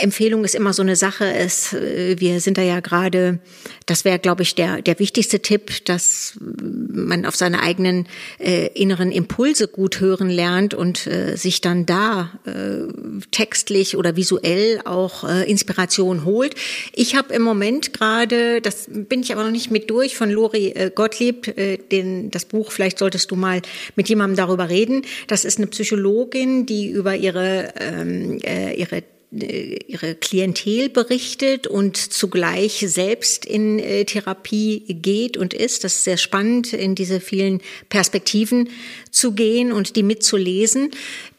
[0.00, 1.32] Empfehlung ist immer so eine Sache.
[1.32, 3.40] Es, äh, wir sind da ja gerade,
[3.86, 8.06] das wäre, glaube ich, der, der wichtigste Tipp, dass man auf seine eigenen
[8.38, 12.86] äh, inneren Impulse gut hören lernt und äh, sich dann da äh,
[13.32, 16.54] textlich oder visuell auch äh, Inspiration holt.
[16.94, 20.68] Ich habe im Moment gerade das bin ich aber noch nicht mit durch, von Lori
[20.68, 23.62] äh, Gottlieb, äh, den, das Buch, vielleicht solltest du mal
[23.96, 25.02] mit jemandem darüber reden.
[25.26, 29.02] Das ist eine Psychologin, die über ihre, ähm, äh, ihre
[29.32, 35.84] ihre Klientel berichtet und zugleich selbst in Therapie geht und ist.
[35.84, 38.68] Das ist sehr spannend, in diese vielen Perspektiven
[39.10, 40.90] zu gehen und die mitzulesen.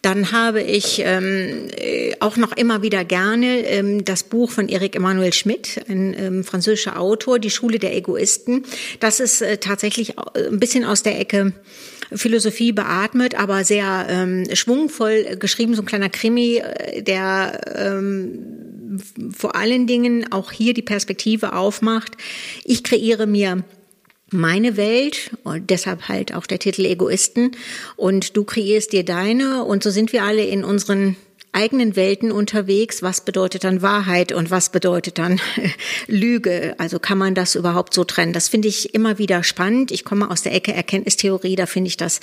[0.02, 4.96] Dann habe ich ähm, äh, auch noch immer wieder gerne ähm, das Buch von Erik
[4.96, 8.64] Emanuel Schmidt, ein ähm, französischer Autor, Die Schule der Egoisten.
[9.00, 11.54] Das ist äh, tatsächlich äh, ein bisschen aus der Ecke
[12.14, 19.00] Philosophie beatmet, aber sehr ähm, schwungvoll geschrieben, so ein kleiner Krimi, äh, der ähm,
[19.36, 22.18] vor allen Dingen auch hier die Perspektive aufmacht.
[22.66, 23.64] Ich kreiere mir
[24.32, 27.52] meine Welt und deshalb halt auch der Titel Egoisten
[27.98, 31.18] und du kreierst dir deine und so sind wir alle in unseren
[31.54, 33.04] eigenen Welten unterwegs.
[33.04, 35.40] Was bedeutet dann Wahrheit und was bedeutet dann
[36.08, 36.76] Lüge?
[36.78, 38.34] Also kann man das überhaupt so trennen?
[38.34, 39.92] Das finde ich immer wieder spannend.
[39.92, 42.20] Ich komme aus der Ecke Erkenntnistheorie, da finde ich das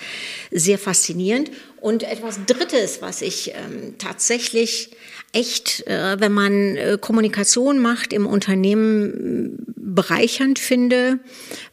[0.51, 1.51] sehr faszinierend.
[1.81, 4.91] Und etwas Drittes, was ich ähm, tatsächlich
[5.33, 11.19] echt, äh, wenn man äh, Kommunikation macht im Unternehmen, bereichernd finde,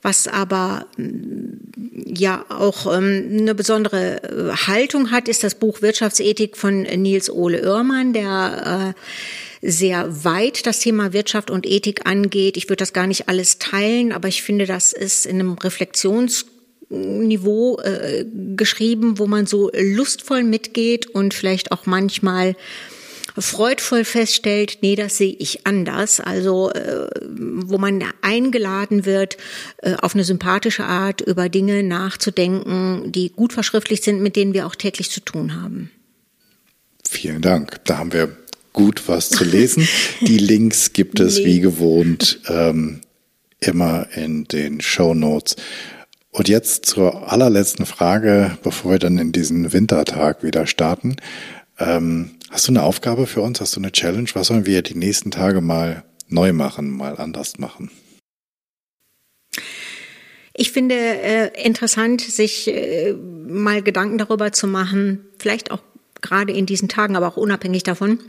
[0.02, 6.58] was aber mm, ja auch ähm, eine besondere äh, Haltung hat, ist das Buch Wirtschaftsethik
[6.58, 8.94] von Nils Ole Oermann, der
[9.62, 12.58] äh, sehr weit das Thema Wirtschaft und Ethik angeht.
[12.58, 16.46] Ich würde das gar nicht alles teilen, aber ich finde, das ist in einem Reflexions
[16.90, 18.26] Niveau äh,
[18.56, 22.56] geschrieben, wo man so lustvoll mitgeht und vielleicht auch manchmal
[23.38, 26.20] freudvoll feststellt, nee, das sehe ich anders.
[26.20, 29.38] Also äh, wo man eingeladen wird,
[29.78, 34.66] äh, auf eine sympathische Art über Dinge nachzudenken, die gut verschriftlicht sind, mit denen wir
[34.66, 35.92] auch täglich zu tun haben.
[37.08, 37.84] Vielen Dank.
[37.86, 38.36] Da haben wir
[38.74, 39.88] gut was zu lesen.
[40.22, 41.46] Die Links gibt es nee.
[41.46, 43.02] wie gewohnt ähm,
[43.60, 45.56] immer in den Show Notes.
[46.32, 51.16] Und jetzt zur allerletzten Frage, bevor wir dann in diesen Wintertag wieder starten.
[51.80, 53.60] Ähm, hast du eine Aufgabe für uns?
[53.60, 54.30] Hast du eine Challenge?
[54.34, 57.92] Was sollen wir die nächsten Tage mal neu machen, mal anders machen?
[60.54, 65.82] Ich finde äh, interessant, sich äh, mal Gedanken darüber zu machen, vielleicht auch
[66.22, 68.20] gerade in diesen Tagen, aber auch unabhängig davon,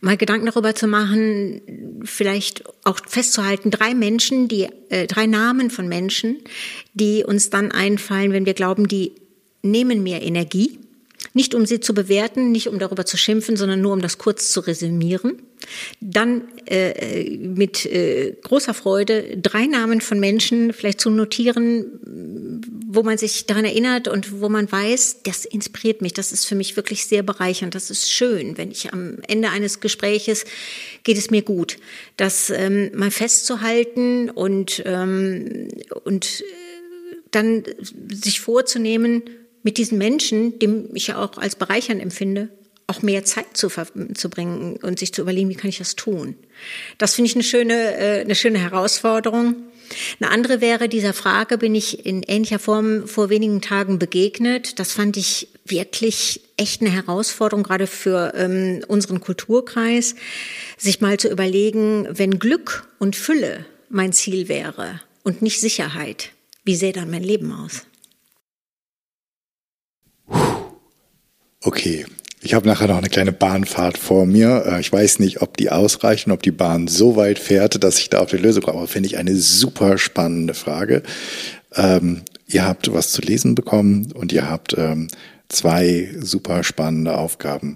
[0.00, 5.88] mal Gedanken darüber zu machen, vielleicht auch festzuhalten, drei Menschen, die äh, drei Namen von
[5.88, 6.38] Menschen,
[6.94, 9.16] die uns dann einfallen, wenn wir glauben, die
[9.62, 10.78] nehmen mehr Energie
[11.34, 14.50] nicht um sie zu bewerten, nicht um darüber zu schimpfen, sondern nur um das kurz
[14.50, 15.42] zu resümieren.
[16.00, 22.00] Dann äh, mit äh, großer Freude drei Namen von Menschen vielleicht zu notieren,
[22.90, 26.54] wo man sich daran erinnert und wo man weiß, das inspiriert mich, das ist für
[26.54, 30.44] mich wirklich sehr bereichernd, das ist schön, wenn ich am Ende eines Gespräches
[31.04, 31.76] geht es mir gut,
[32.16, 35.68] das ähm, mal festzuhalten und, ähm,
[36.04, 36.44] und äh,
[37.30, 37.64] dann
[38.10, 39.22] sich vorzunehmen,
[39.62, 42.48] mit diesen Menschen, die ich ja auch als bereichernd empfinde,
[42.86, 46.36] auch mehr Zeit zu, zu bringen und sich zu überlegen, wie kann ich das tun.
[46.96, 49.56] Das finde ich eine schöne, äh, eine schöne Herausforderung.
[50.20, 54.78] Eine andere wäre dieser Frage, bin ich in ähnlicher Form vor wenigen Tagen begegnet.
[54.78, 60.14] Das fand ich wirklich echt eine Herausforderung, gerade für ähm, unseren Kulturkreis,
[60.76, 66.30] sich mal zu überlegen, wenn Glück und Fülle mein Ziel wäre und nicht Sicherheit,
[66.64, 67.87] wie sähe dann mein Leben aus?
[71.62, 72.06] Okay,
[72.40, 74.64] ich habe nachher noch eine kleine Bahnfahrt vor mir.
[74.66, 78.10] Äh, ich weiß nicht, ob die ausreichen, ob die Bahn so weit fährt, dass ich
[78.10, 78.78] da auf die Lösung komme.
[78.78, 81.02] Aber finde ich eine super spannende Frage.
[81.74, 85.08] Ähm, ihr habt was zu lesen bekommen und ihr habt ähm,
[85.48, 87.74] zwei super spannende Aufgaben.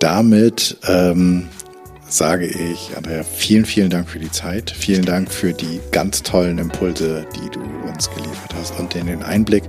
[0.00, 1.46] Damit ähm,
[2.08, 4.70] sage ich, Andrea, vielen, vielen Dank für die Zeit.
[4.70, 9.64] Vielen Dank für die ganz tollen Impulse, die du uns geliefert hast und den Einblick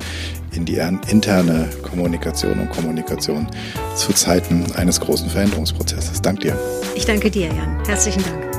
[0.54, 0.78] in die
[1.08, 3.48] interne Kommunikation und Kommunikation
[3.96, 6.22] zu Zeiten eines großen Veränderungsprozesses.
[6.22, 6.58] Dank dir.
[6.96, 7.84] Ich danke dir, Jan.
[7.86, 8.52] Herzlichen Dank.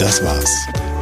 [0.00, 0.50] Das war's.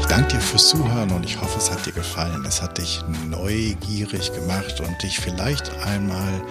[0.00, 2.44] Ich danke dir fürs Zuhören und ich hoffe, es hat dir gefallen.
[2.46, 6.42] Es hat dich neugierig gemacht und dich vielleicht einmal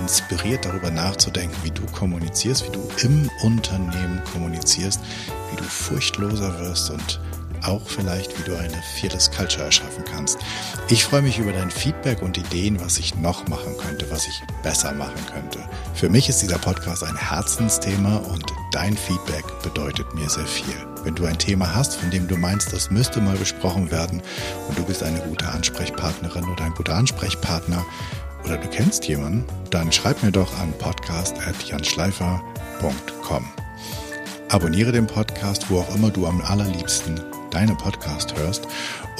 [0.00, 5.00] inspiriert, darüber nachzudenken, wie du kommunizierst, wie du im Unternehmen kommunizierst,
[5.50, 7.20] wie du furchtloser wirst und
[7.66, 10.38] auch vielleicht, wie du eine Fearless Culture erschaffen kannst.
[10.88, 14.42] Ich freue mich über dein Feedback und Ideen, was ich noch machen könnte, was ich
[14.62, 15.58] besser machen könnte.
[15.94, 20.74] Für mich ist dieser Podcast ein Herzensthema und dein Feedback bedeutet mir sehr viel.
[21.04, 24.22] Wenn du ein Thema hast, von dem du meinst, das müsste mal besprochen werden
[24.68, 27.84] und du bist eine gute Ansprechpartnerin oder ein guter Ansprechpartner
[28.44, 33.44] oder du kennst jemanden, dann schreib mir doch an podcast.janschleifer.com.
[34.50, 37.18] Abonniere den Podcast, wo auch immer du am allerliebsten
[37.54, 38.66] deine Podcast hörst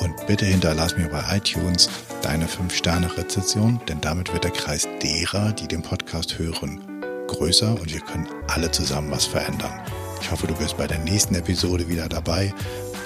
[0.03, 1.89] und bitte hinterlass mir bei iTunes
[2.21, 6.81] deine 5-Sterne-Rezession, denn damit wird der Kreis derer, die den Podcast hören,
[7.29, 9.73] größer und wir können alle zusammen was verändern.
[10.21, 12.53] Ich hoffe, du bist bei der nächsten Episode wieder dabei.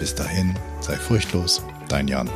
[0.01, 2.31] Bis dahin, sei furchtlos, dein Jan.